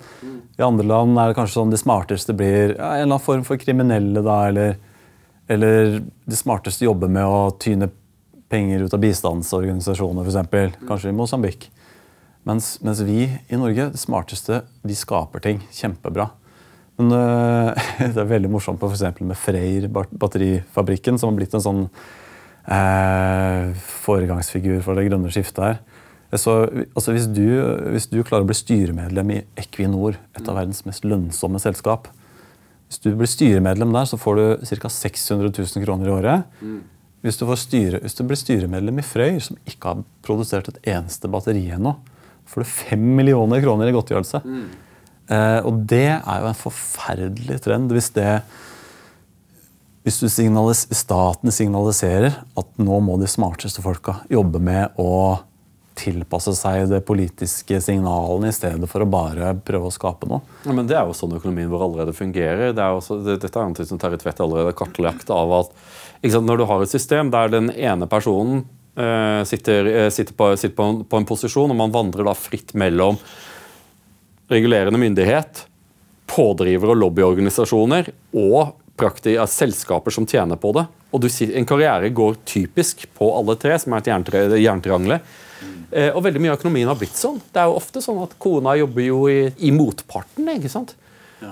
[0.57, 3.43] I andre land er det kanskje sånn de smarteste blir ja, en eller annen form
[3.43, 4.21] for kriminelle.
[4.21, 4.77] da, eller,
[5.47, 7.89] eller de smarteste jobber med å tyne
[8.49, 10.77] penger ut av bistandsorganisasjoner, f.eks.
[10.87, 11.71] Kanskje i Mosambik.
[12.43, 16.29] Mens, mens vi i Norge, de smarteste, vi skaper ting kjempebra.
[16.99, 21.63] Men øh, det er veldig morsomt på for med Freyr batterifabrikken, som har blitt en
[21.63, 21.81] sånn
[22.67, 25.81] øh, foregangsfigur for det grønne skiftet her.
[26.39, 26.53] Så,
[26.95, 27.45] altså hvis, du,
[27.93, 32.07] hvis du klarer å bli styremedlem i Equinor, et av verdens mest lønnsomme selskap
[32.87, 34.89] Hvis du blir styremedlem der, så får du ca.
[34.89, 36.49] 600 000 kroner i året.
[37.23, 41.29] Hvis du, styre, hvis du blir styremedlem i Frøy, som ikke har produsert et eneste
[41.31, 41.95] batteri ennå,
[42.49, 44.41] får du 5 millioner kroner i godtgjørelse.
[45.31, 48.41] Eh, og det er jo en forferdelig trend hvis det
[50.03, 55.39] hvis signalis staten signaliserer at nå må de smarteste folka jobbe med å
[55.95, 60.41] tilpasse seg det politiske signalene i stedet for å bare prøve å skape noe.
[60.65, 62.73] Ja, men Det er jo sånn økonomien vår allerede fungerer.
[62.73, 65.73] Det er også, det, dette er noe som Terje Tvedt allerede har kartlagt av at
[66.31, 68.63] sant, når du har et system der den ene personen
[68.97, 72.35] eh, sitter, eh, sitter, på, sitter på, en, på en posisjon, og man vandrer da
[72.37, 73.19] fritt mellom
[74.51, 75.65] regulerende myndighet,
[76.33, 80.85] pådriver- og lobbyorganisasjoner og prakti- ja, selskaper som tjener på det.
[81.13, 85.19] Og du, En karriere går typisk på alle tre, som er et jerntriangel.
[86.15, 87.37] Og veldig mye av økonomien har blitt sånn.
[87.53, 90.47] Det er jo ofte sånn at kona jobber jo i, i motparten.
[90.55, 90.95] ikke sant?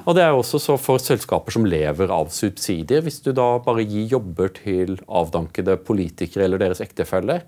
[0.05, 3.03] Og det er jo også så for selskaper som lever av subsidier.
[3.05, 7.43] Hvis du da bare gir jobber til avdankede politikere eller deres ektefeller,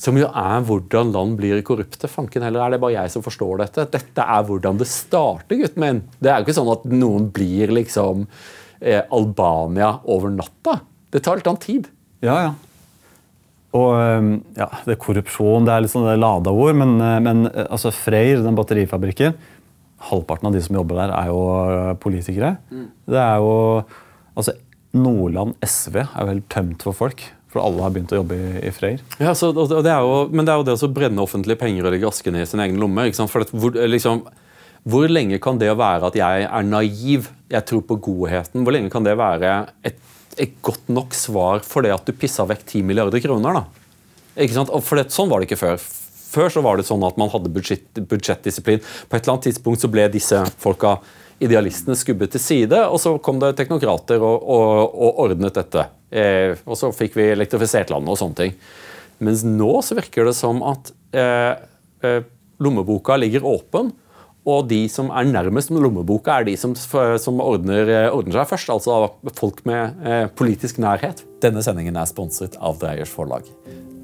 [0.00, 2.08] som jo er hvordan land blir korrupte.
[2.08, 3.86] Fanken heller, Er det bare jeg som forstår dette?
[3.92, 6.02] Dette er hvordan det starter, gutten min.
[6.20, 8.26] Det er jo ikke sånn at noen blir liksom
[8.80, 10.80] eh, Albania over natta.
[11.12, 11.90] Det tar litt annen tid.
[12.24, 12.54] Ja, ja.
[13.76, 13.90] Og
[14.58, 17.66] ja, det er korrupsjon, det er litt sånn det lada ord, men, øh, men øh,
[17.68, 19.36] altså Freyr, den batterifabrikken,
[20.10, 21.42] halvparten av de som jobber der, er jo
[22.02, 22.54] politikere.
[22.70, 22.86] politikere.
[23.10, 23.58] Det er jo
[24.38, 24.54] Altså,
[24.96, 28.70] Nordland SV er vel tømt for folk, for alle har begynt å jobbe i, i
[28.72, 29.02] Freyr.
[29.20, 32.08] Ja, så, det jo, men det er jo det å brenne offentlige penger og legge
[32.08, 33.04] askene i sin egen lomme.
[33.18, 34.22] For at, hvor, liksom,
[34.88, 38.92] hvor lenge kan det være at jeg er naiv, jeg tror på godheten, hvor lenge
[38.94, 39.52] kan det være
[39.84, 39.98] et,
[40.40, 43.60] et godt nok svar for det at du pissa vekk 10 milliarder kroner?
[43.60, 43.64] da?
[44.40, 44.72] Ikke sant?
[44.86, 45.80] For det, Sånn var det ikke før.
[46.30, 48.80] Før så var det sånn at man hadde budsjett, budsjettdisiplin.
[48.80, 50.98] På et eller annet tidspunkt så ble disse folka,
[51.40, 55.86] idealistene, skubbet til side, og så kom det teknokrater og, og, og ordnet dette.
[56.12, 58.54] Eh, og så fikk vi elektrifisert landet og sånne ting.
[59.24, 61.54] Mens nå så virker det som at eh,
[62.06, 62.20] eh,
[62.60, 63.90] lommeboka ligger åpen,
[64.48, 68.48] Og de som er nærmest med lommeboka, er de som, som ordner, eh, ordner, seg
[68.54, 68.72] først.
[68.72, 71.24] Altså folk med eh, politisk nærhet.
[71.44, 73.48] Denne sendingen er sponset av Dreyers forlag.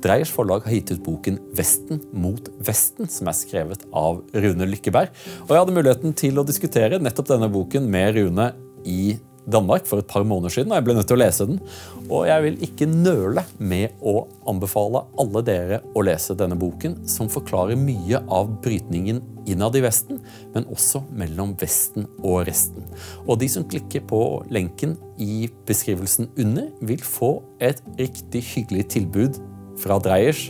[0.04, 5.08] Dreyers forlag har gitt ut boken 'Vesten mot Vesten', som er skrevet av Rune Lykkeberg.
[5.46, 8.52] Og jeg hadde muligheten til å diskutere nettopp denne boken med Rune
[8.84, 9.16] i
[9.46, 11.60] Danmark for et par måneder siden, og jeg ble nødt til å lese den.
[12.06, 17.30] Og jeg vil ikke nøle med å anbefale alle dere å lese denne boken, som
[17.30, 20.18] forklarer mye av brytningen innad i Vesten,
[20.54, 22.86] men også mellom Vesten og resten.
[23.26, 29.40] Og de som klikker på lenken i beskrivelsen under, vil få et riktig hyggelig tilbud
[29.80, 30.48] fra Dreyers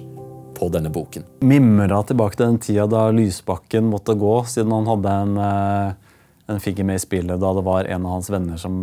[0.57, 1.27] på denne boken.
[1.45, 6.06] Mimra tilbake til den tida da Lysbakken måtte gå, siden han hadde en eh,
[6.47, 8.77] en fikk med i spillet da det var en av hans venner som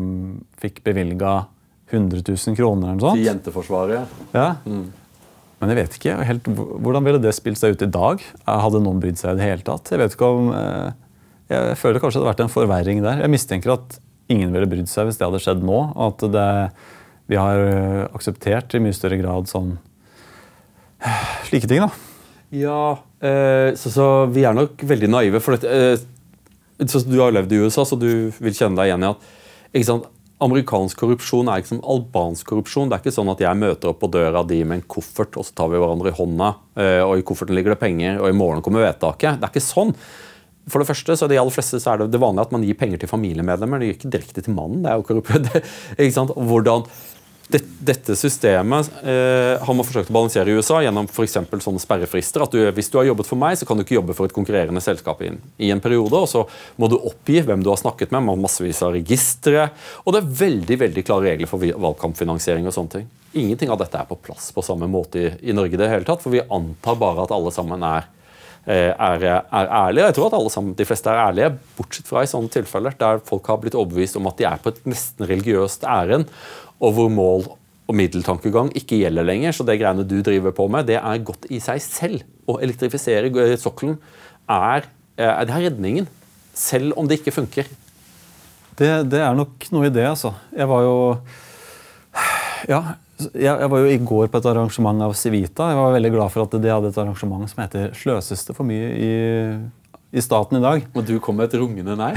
[0.60, 1.46] fikk bevilga
[1.94, 2.90] 100 000 kroner.
[2.90, 3.22] eller noe sånt.
[3.22, 4.20] Til Jenteforsvaret.
[4.34, 4.48] Ja.
[4.66, 4.92] Mm.
[5.62, 6.48] Men jeg vet ikke helt,
[6.84, 8.24] hvordan ville det spilt seg ut i dag?
[8.50, 9.94] Hadde noen brydd seg i det hele tatt?
[9.94, 10.90] Jeg vet ikke om, eh,
[11.54, 13.22] jeg føler kanskje det hadde vært en forverring der.
[13.24, 14.00] Jeg mistenker at
[14.34, 15.80] ingen ville brydd seg hvis det hadde skjedd nå.
[16.08, 16.50] At det,
[17.32, 19.78] vi har eh, akseptert i mye større grad sånn
[21.48, 21.86] slike ting.
[21.86, 21.92] da.
[22.54, 25.42] Ja, eh, så, så, vi er nok veldig naive.
[25.42, 26.04] for dette, eh,
[26.84, 30.10] du har levd i USA, så du vil kjenne deg igjen i at sant,
[30.44, 32.90] amerikansk korrupsjon er ikke som albansk korrupsjon.
[32.92, 35.48] Det er ikke sånn at jeg møter opp på døra di med en koffert, og
[35.48, 36.52] så tar vi hverandre i hånda,
[36.84, 39.40] eh, og i kofferten ligger det penger, og i morgen kommer vedtaket.
[39.40, 39.96] Det er ikke sånn.
[40.72, 42.78] For det første så de aller fleste så er det det vanlige at man gir
[42.80, 43.82] penger til familiemedlemmer.
[43.82, 44.84] Det gir ikke direkte til mannen.
[44.84, 46.46] det er jo korrupt.
[46.50, 46.86] Hvordan
[47.62, 52.44] dette systemet eh, har man forsøkt å balansere i USA gjennom for sånne sperrefrister.
[52.46, 54.36] at du, Hvis du har jobbet for meg, så kan du ikke jobbe for et
[54.36, 56.16] konkurrerende selskap i, i en periode.
[56.18, 56.46] og Så
[56.82, 59.68] må du oppgi hvem du har snakket med, Man har massevis av registre.
[60.04, 62.66] Og det er veldig veldig klare regler for valgkampfinansiering.
[62.68, 63.08] og sånne ting.
[63.34, 65.78] Ingenting av dette er på plass på samme måte i, i Norge.
[65.78, 68.10] det hele tatt, For vi antar bare at alle sammen er,
[68.66, 70.06] er, er ærlige.
[70.08, 73.20] Jeg tror at alle sammen, de fleste er ærlige, bortsett fra i sånne tilfeller der
[73.28, 76.32] folk har blitt overbevist om at de er på et nesten religiøst ærend
[76.84, 77.46] og hvor mål
[77.84, 79.56] og middeltankegang ikke gjelder lenger.
[79.56, 82.26] Så det greiene du driver på med, det er godt i seg selv.
[82.48, 83.98] Å elektrifisere sokkelen
[84.52, 84.88] er,
[85.18, 86.10] er, det er redningen.
[86.54, 87.70] Selv om det ikke funker.
[88.74, 90.34] Det, det, er nok noe i det, altså.
[90.56, 90.96] Jeg var jo
[92.70, 92.80] Ja,
[93.32, 95.70] jeg, var jo i går på et arrangement av Civita.
[95.72, 98.68] Jeg var veldig glad for at de hadde et arrangement som heter 'Sløses det for
[98.68, 99.14] mye i
[100.14, 100.84] i staten i dag.
[100.94, 102.12] Og du kom med et rungende nei?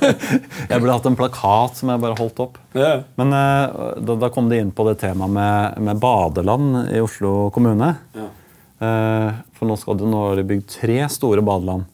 [0.70, 2.56] jeg burde hatt en plakat som jeg bare holdt opp.
[2.72, 3.02] Yeah.
[3.20, 7.50] Men uh, da, da, kom de inn på det temaet med, med badeland i Oslo
[7.52, 7.92] kommune.
[8.16, 9.42] Yeah.
[9.52, 11.84] For nå, skal du, nå har de bygd tre store badeland.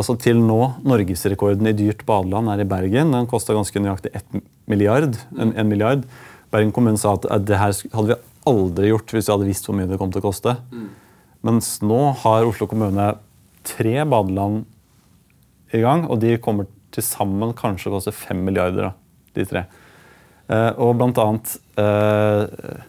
[0.00, 3.12] Altså Til nå, Norgesrekorden i dyrt badeland er i Bergen.
[3.12, 4.40] Den kosta ganske nøyaktig 1
[4.72, 6.06] milliard, en, en, milliard.
[6.52, 8.18] Bergen kommune sa at, det her hadde vi
[8.50, 10.56] aldri gjort hvis vi hadde visst hvor mye det kom til å koste.
[10.72, 10.88] Mm.
[11.48, 13.14] Mens nå har Oslo kommune
[13.66, 14.64] tre badeland
[15.72, 19.64] i gang, og de kommer til sammen kanskje å koste fem milliarder, da, de tre.
[20.52, 22.82] Eh, og blant annet eh,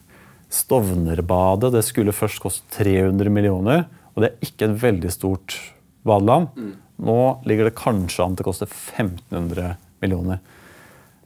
[0.53, 3.88] Stovnerbadet det skulle først koste 300 millioner.
[4.14, 5.55] Og det er ikke et veldig stort
[6.05, 6.51] badeland.
[6.53, 6.74] Mm.
[7.07, 10.43] Nå ligger det kanskje an til å koste 1500 millioner.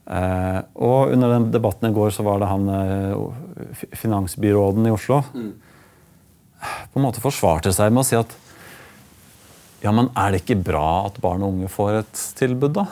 [0.07, 5.17] Eh, og under den debatten i går så var det han eh, finansbyråden i Oslo
[5.33, 5.49] mm.
[6.93, 8.37] på en måte forsvarte seg med å si at
[9.83, 12.87] ja, men er det ikke bra at barn og unge får et tilbud, da?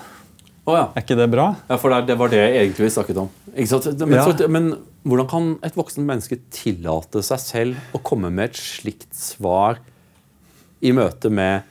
[0.66, 0.84] Oh, ja.
[0.92, 1.48] Er ikke det bra?
[1.70, 3.32] Ja, for det, var det jeg egentlig snakket om.
[3.54, 4.26] Men, ja.
[4.26, 4.70] så, men,
[5.06, 9.80] hvordan kan et voksen menneske tillate seg selv å komme med et slikt svar
[10.86, 11.66] i møte med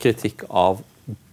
[0.00, 0.80] kritikk av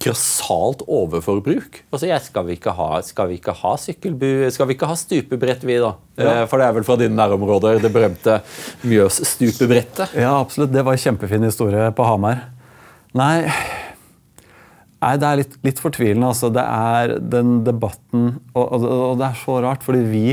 [0.03, 1.79] grassat overforbruk?
[1.89, 4.97] Altså, jeg, skal, vi ikke ha, skal vi ikke ha sykkelbu, skal vi ikke ha
[4.99, 5.93] stupebrett, vi, da?
[6.19, 6.33] Ja.
[6.33, 8.41] Eh, for det er vel fra dine nærområder, det berømte
[8.85, 10.13] Mjøs-stupebrettet?
[10.19, 10.73] Ja, absolutt.
[10.75, 12.45] Det var en kjempefin historie på Hamar.
[13.17, 13.37] Nei,
[15.03, 16.29] Nei, det er litt, litt fortvilende.
[16.31, 16.47] Altså.
[16.53, 20.25] Det er den debatten og, og, og, det er så rart, fordi vi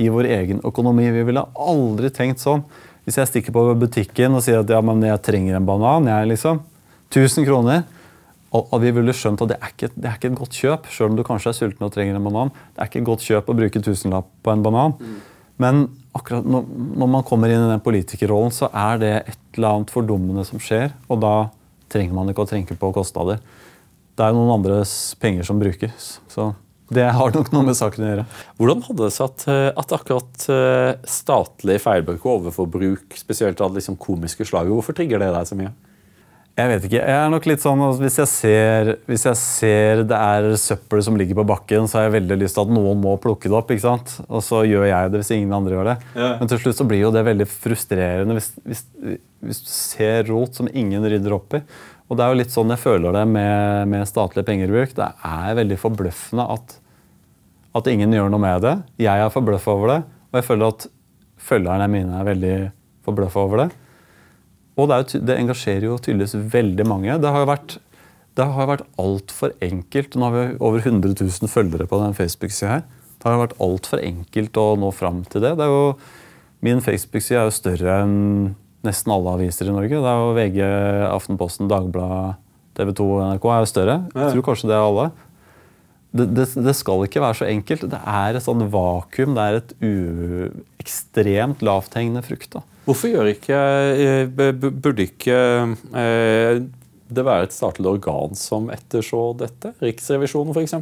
[0.00, 2.64] i vår egen økonomi vi ville aldri tenkt sånn.
[3.06, 6.28] Hvis jeg stikker på butikken og sier at ja, men jeg trenger en banan, jeg
[6.34, 6.60] liksom,
[7.08, 7.86] 1000 kroner,
[8.50, 11.12] og, vi ville skjønt at det er, ikke, det er ikke et godt kjøp, selv
[11.12, 12.50] om du kanskje er sulten og trenger en banan.
[12.74, 14.96] Det er ikke et godt kjøp å bruke tusenlapp på en banan.
[14.98, 15.20] Mm.
[15.60, 15.82] Men
[16.16, 16.66] akkurat når,
[16.98, 20.62] når man kommer inn i den politikerrollen, så er det et eller annet fordummende som
[20.62, 20.90] skjer.
[21.06, 21.34] og da
[21.90, 23.40] trenger man ikke å tenke på kostnader.
[24.18, 26.12] Det er noen andres penger som brukes.
[26.30, 26.52] Så
[26.94, 28.24] det har nok noe med saken å gjøre.
[28.58, 33.76] Hvordan hadde det seg at, eh, at akkurat eh, statlig feilbruk og overforbruk, spesielt av
[33.78, 35.70] liksom komiske slag, hvorfor trigger det deg så mye?
[36.60, 37.00] Jeg vet ikke.
[37.00, 41.00] Jeg er nok litt sånn at hvis jeg, ser, hvis jeg ser det er søppel
[41.04, 43.56] som ligger på bakken, så har jeg veldig lyst til at noen må plukke det
[43.56, 43.72] opp.
[43.72, 44.12] ikke sant?
[44.28, 45.96] Og så gjør jeg det hvis ingen andre gjør det.
[46.18, 46.30] Ja.
[46.40, 48.84] Men til slutt så blir jo det veldig frustrerende hvis, hvis,
[49.46, 51.62] hvis, du ser rot som ingen rydder opp i.
[52.10, 54.96] Og det er jo litt sånn jeg føler det med, med statlig pengebruk.
[54.98, 56.74] Det er veldig forbløffende at,
[57.78, 58.74] at ingen gjør noe med det.
[59.06, 60.00] Jeg er forbløffa over det,
[60.32, 60.90] og jeg føler at
[61.40, 62.56] følgerne mine er veldig
[63.06, 63.70] forbløffa over det.
[64.78, 67.18] Og det, jo, det, engasjerer jo tydeligvis veldig mange.
[67.20, 67.76] Det har jo vært,
[68.38, 70.16] det har vært altfor enkelt.
[70.16, 72.88] Nå har vi over 100 000 følgere på den Facebook-sida her.
[73.20, 75.56] Det har vært altfor enkelt å nå fram til det.
[75.58, 75.94] det er jo,
[76.64, 78.20] min Facebook-side er jo større enn
[78.86, 79.98] nesten alle aviser i Norge.
[80.00, 80.60] Det er jo VG,
[81.10, 82.38] Aftenposten, Dagbladet,
[82.78, 83.98] TV 2, NRK er jo større.
[84.14, 85.10] Jeg tror kanskje det er alle.
[86.10, 87.86] Det, det, det, skal ikke være så enkelt.
[87.92, 89.36] Det er et sånn vakuum.
[89.36, 89.92] Det er et u,
[90.82, 92.56] ekstremt lavthengende frukt.
[92.56, 92.64] Da.
[92.86, 93.58] Hvorfor gjør ikke
[93.92, 95.36] eh, Burde ikke
[96.00, 96.62] eh,
[97.10, 99.74] det være et statlig organ som etterså dette?
[99.82, 100.76] Riksrevisjonen, f.eks.?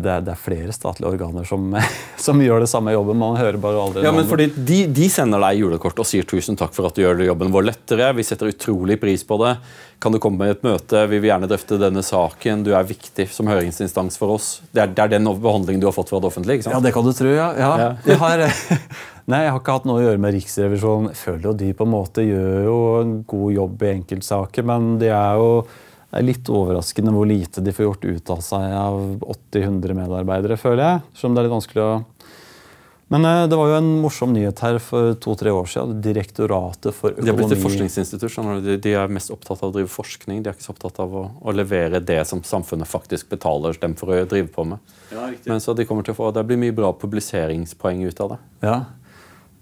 [0.00, 1.74] Det det er, flere statlige organer som,
[2.26, 3.18] som, gjør det samme jobben.
[3.20, 6.58] Man hører bare aldri ja, men fordi de, de, sender deg julekort og sier 'tusen
[6.60, 8.12] takk for at du gjør jobben vår lettere'.
[8.18, 9.56] Vi setter utrolig pris på det.
[10.04, 11.06] Kan du komme med et møte?
[11.08, 12.64] Vi vil gjerne drøfte denne saken.
[12.66, 14.48] Du er viktig som høringsinstans for oss.
[14.74, 16.60] Det er, det er den behandlingen du har fått fra det offentlige?
[16.60, 16.76] ikke sant?
[16.76, 17.48] Ja, det kan du tro, ja.
[17.56, 17.70] ja.
[17.80, 17.88] ja.
[18.04, 18.44] Jeg, har,
[19.32, 21.08] nei, jeg har ikke hatt noe å gjøre med Riksrevisjonen.
[21.14, 24.94] Jeg føler jo de på en måte gjør jo en god jobb i enkeltsaker, men
[25.00, 25.48] de er jo
[26.14, 28.98] det er litt overraskende hvor lite de får gjort ut av seg av
[29.34, 31.00] 80-100 medarbeidere, føler jeg.
[31.18, 31.94] Selv om det er litt vanskelig å...
[33.10, 35.98] Men eh, det var jo en morsom nyhet her for to-tre år siden.
[36.06, 38.78] Direktoratet for økonomi De har blitt et forskningsinstitutt.
[38.86, 40.44] De er mest opptatt av å drive forskning.
[40.44, 43.98] De er ikke så opptatt av å, å levere det som samfunnet faktisk betaler dem
[43.98, 44.94] for å drive på med.
[45.10, 48.36] Ja, Men så de kommer til å få, Det blir mye bra publiseringspoeng ut av
[48.36, 48.40] det.
[48.70, 48.78] Ja,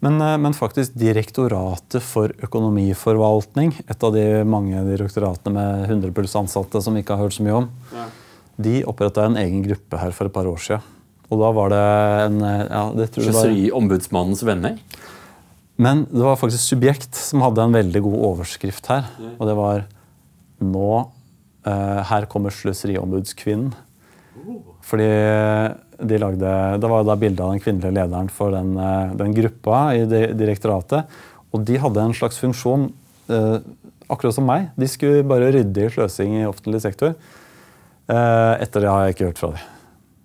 [0.02, 6.34] men, eh, men, faktisk Direktoratet for økonomiforvaltning, et av de mange direktoratene med 100 pluss
[6.38, 8.08] ansatte som vi ikke har hørt så mye om, ja.
[8.66, 10.82] de oppretta en egen gruppe her for et par år siden.
[11.32, 11.86] Og da var det
[12.26, 14.76] en eh, ja, det tror jeg var, Ombudsmannens venner?
[15.80, 19.08] Men det var faktisk Subjekt som hadde en veldig god overskrift her.
[19.38, 19.86] Og det var
[20.62, 20.90] Nå
[21.66, 23.72] eh, Her kommer Sløseriombudskvinnen.
[24.42, 24.60] Oh.
[24.84, 25.08] Fordi
[26.02, 29.94] de lagde, Det var da bilde av den kvinnelige lederen for den, eh, den, gruppa
[29.94, 31.04] i direktoratet.
[31.52, 32.92] Og de hadde en slags funksjon,
[33.28, 33.58] eh,
[34.08, 34.70] akkurat som meg.
[34.76, 37.14] De skulle bare rydde i sløsing i offentlig sektor.
[38.08, 39.68] Eh, etter det har jeg ikke hørt fra dem.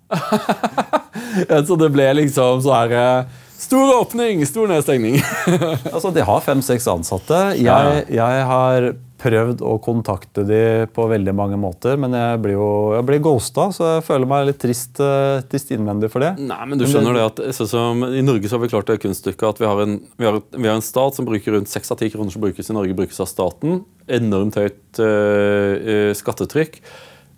[1.68, 3.24] så det ble liksom så her eh,
[3.58, 5.16] Stor åpning, stor nedstengning.
[5.94, 7.40] altså, De har fem-seks ansatte.
[7.58, 10.60] Jeg, jeg har prøvd å kontakte de
[10.94, 14.46] på veldig mange måter, men jeg blir jo jeg blir ghosta, så jeg føler meg
[14.48, 16.32] litt trist, uh, trist innvendig for det.
[16.38, 19.48] Nei, men du skjønner det at som I Norge så har vi klart det kunststykket
[19.50, 22.00] at vi har, en, vi, har, vi har en stat som bruker rundt seks av
[22.00, 23.82] ti kroner som brukes i Norge, brukes av staten.
[24.06, 26.80] Enormt høyt øh, skattetrykk.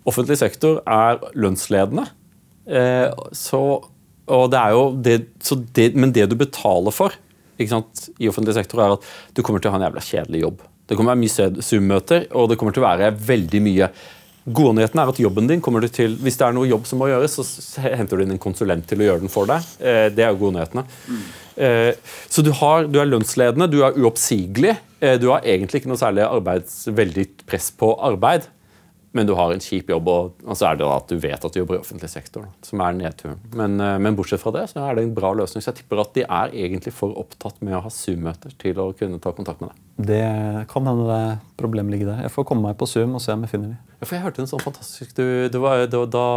[0.09, 2.07] Offentlig sektor er lønnsledende.
[2.65, 3.61] Eh, så,
[4.29, 5.17] det er jo det,
[5.75, 7.17] det, Men det du betaler for
[7.61, 10.63] i offentlig sektor, er at du kommer til å ha en jævla kjedelig jobb.
[10.91, 13.87] Det kommer til å være mye Zoom-møter, og det kommer til å være veldig mye
[14.41, 17.11] Godnyheten er at jobben din kommer du til, Hvis det er noe jobb som må
[17.11, 19.67] gjøres, så henter du inn en konsulent til å gjøre den for deg.
[19.77, 20.83] Eh, det er jo godnyhetene.
[21.61, 21.91] Eh,
[22.25, 24.73] så du, har, du, er lønnsledende, du er uoppsigelig.
[24.97, 28.49] Eh, du har egentlig ikke noe særlig arbeids, veldig press på arbeid
[29.11, 31.51] men du har en kjip jobb, og så er det da at du vet at
[31.51, 32.47] du jobber i offentlig sektor.
[32.63, 33.39] som er nedturen.
[33.53, 35.61] Men, eh, men, bortsett fra det så er det en bra løsning.
[35.61, 38.93] Så jeg tipper at de er egentlig for opptatt med å ha Zoom-møter til å
[38.95, 39.81] kunne ta kontakt med deg.
[40.07, 42.21] Det kan hende det problemet ligger der.
[42.23, 43.77] Jeg får komme meg på Zoom og se om jeg finner dem.
[43.99, 46.27] Ja, for jeg hørte en sånn fantastisk du, det var, det var Da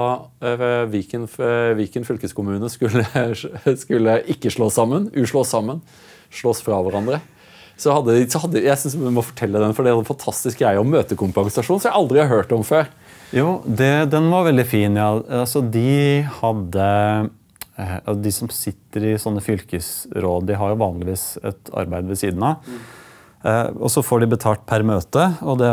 [0.45, 3.07] uh, Viken, uh, Viken, fylkeskommune skulle,
[3.85, 5.81] skulle ikke slås sammen, uslås sammen,
[6.29, 7.22] slås fra hverandre
[7.81, 10.61] så hadde, så hadde, jeg synes vi må fortelle den, for det er en fantastisk
[10.62, 12.91] greie om møtekompensasjon som jeg aldri har hørt om før.
[13.35, 15.01] Jo, det, den var veldig fin.
[15.01, 15.09] ja.
[15.43, 16.85] Altså, de hadde
[17.81, 22.47] eh, De som sitter i sånne fylkesråd, de har jo vanligvis et arbeid ved siden
[22.47, 22.62] av.
[22.68, 22.85] Mm.
[23.45, 25.27] Og så får de betalt per møte.
[25.45, 25.68] Og det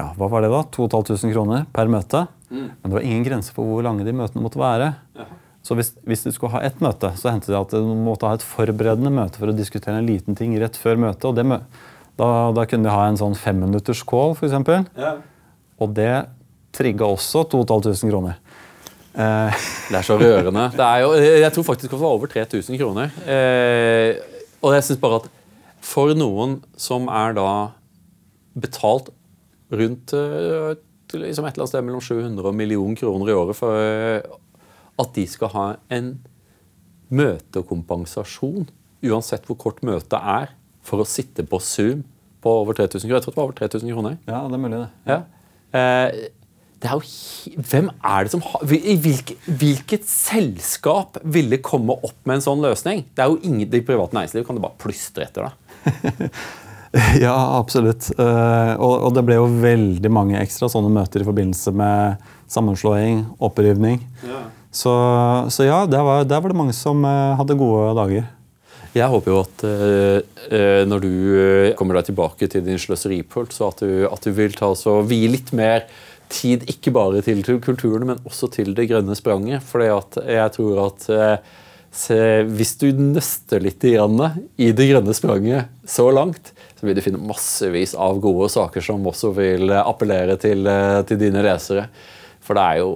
[0.00, 0.62] ja, hva var det da?
[0.74, 2.24] 2500 kroner per møte.
[2.50, 2.66] Mm.
[2.80, 4.94] Men det var ingen grense for hvor lange de møtene måtte være.
[5.18, 5.39] Jaha.
[5.66, 8.38] Så hvis, hvis, du skulle ha ett møte, så hendte det at du måtte ha
[8.38, 11.26] et forberedende møte for å diskutere en liten ting rett før møtet.
[11.28, 11.44] og det,
[12.20, 14.56] da, da, kunne de ha en sånn femminutters call, f.eks.
[14.96, 15.14] Ja.
[15.80, 16.14] Og det
[16.76, 18.40] trigga også 2500 kroner.
[19.10, 19.62] Eh.
[19.90, 20.68] Det er så rørende.
[20.78, 23.14] Er jo, jeg tror faktisk det var over 3000 kroner.
[23.26, 24.20] Eh,
[24.62, 25.30] og jeg synes bare at
[25.84, 27.50] for noen som er da
[28.60, 29.10] betalt
[29.72, 30.76] rundt eh,
[31.14, 34.38] liksom et eller annet sted mellom 700 og million kroner i året for
[35.00, 36.14] at de skal ha en
[37.10, 38.68] møtekompensasjon,
[39.10, 40.52] uansett hvor kort møtet er,
[40.86, 42.04] for å sitte på Zoom
[42.40, 43.18] på over 3000 kroner.
[43.18, 44.20] Jeg tror det var over 3000 kroner.
[44.28, 44.90] Ja, det er mulig, det.
[45.10, 45.18] Ja.
[45.76, 46.28] Eh,
[46.80, 52.38] det er jo, hvem er det som har, hvilket, Hvilket selskap ville komme opp med
[52.38, 53.04] en sånn løsning?
[53.12, 55.50] Det er jo ingen, Det private næringslivet kan du bare plystre etter.
[55.50, 56.30] da.
[57.22, 58.08] Ja, absolutt.
[58.18, 63.20] Eh, og, og det ble jo veldig mange ekstra sånne møter i forbindelse med sammenslåing,
[63.38, 64.00] opprivning.
[64.70, 64.92] Så,
[65.50, 68.28] så ja, der var, der var det mange som eh, hadde gode dager.
[68.90, 73.54] Jeg håper jo at eh, eh, når du eh, kommer deg tilbake til din sløseripult,
[73.54, 75.84] så at du, at du vil ta og vie litt mer
[76.30, 79.62] tid ikke bare til kulturen, men også til det grønne spranget.
[79.66, 81.52] For jeg tror at eh,
[81.90, 87.02] se, hvis du nøster litt grann i det grønne spranget så langt, så vil du
[87.04, 90.66] finne massevis av gode saker som også vil appellere til,
[91.06, 91.86] til dine lesere.
[92.42, 92.92] For det er jo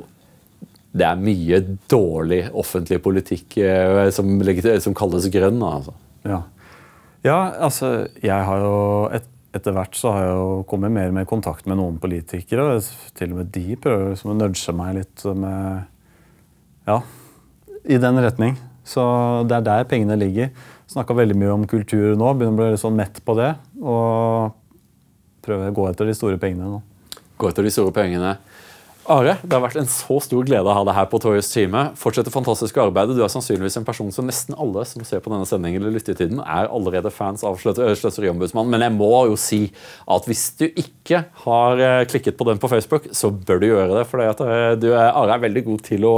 [0.95, 4.31] det er mye dårlig offentlig politikk eh, som,
[4.85, 5.63] som, kalles grønn.
[5.67, 5.95] Altså.
[6.23, 6.43] Ja.
[7.27, 7.39] ja.
[7.67, 8.75] altså jeg har jo
[9.15, 12.01] et, Etter hvert så har jeg jo kommet mer og mer i kontakt med noen
[12.03, 12.65] politikere.
[12.75, 15.85] og Til og med de prøver liksom å nudge meg litt med
[16.89, 16.97] Ja,
[17.87, 18.57] i den retning.
[18.83, 19.05] Så
[19.47, 20.51] det er der pengene ligger.
[20.91, 22.33] Snakka veldig mye om kultur nå.
[22.35, 23.53] Begynner å bli litt sånn mett på det.
[23.79, 24.59] Og
[25.47, 26.83] prøver å gå etter de store pengene nå.
[27.39, 28.35] Gå etter de store pengene.
[29.05, 31.91] Are, det har vært en så stor glede å ha deg her på Torius Time.
[32.01, 33.19] Fortsett det fantastiske arbeidet.
[33.19, 36.41] Du er sannsynligvis en person som nesten alle som ser på denne sendingen eller lyttetiden,
[36.41, 38.73] er allerede fans av Sløseriombudsmannen.
[38.73, 39.61] Men jeg må jo si
[40.09, 43.93] at hvis du ikke har eh, klikket på den på Facebook, så bør du gjøre
[43.99, 44.07] det.
[44.09, 46.15] For eh, du Are er veldig god til å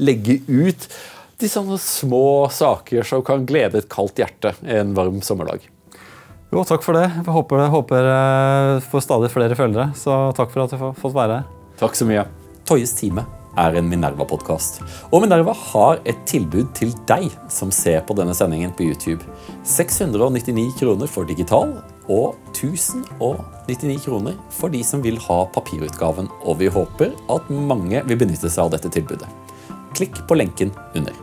[0.00, 0.88] legge ut
[1.40, 5.68] de sånne små saker som kan glede et kaldt hjerte en varm sommerdag.
[6.50, 7.06] Jo, takk for det.
[7.20, 9.90] Jeg håper, jeg eh, får stadig flere følgere.
[9.92, 11.56] Så takk for at jeg har fått være her.
[11.80, 12.26] Takk så mye.
[12.68, 13.22] Toyes time
[13.58, 14.82] er en Minerva-podkast.
[15.08, 19.24] Og Minerva har et tilbud til deg som ser på denne sendingen på YouTube.
[19.64, 21.72] 699 kroner for digital
[22.12, 26.28] og 1099 kroner for de som vil ha papirutgaven.
[26.44, 29.32] Og vi håper at mange vil benytte seg av dette tilbudet.
[29.96, 31.16] Klikk på lenken under.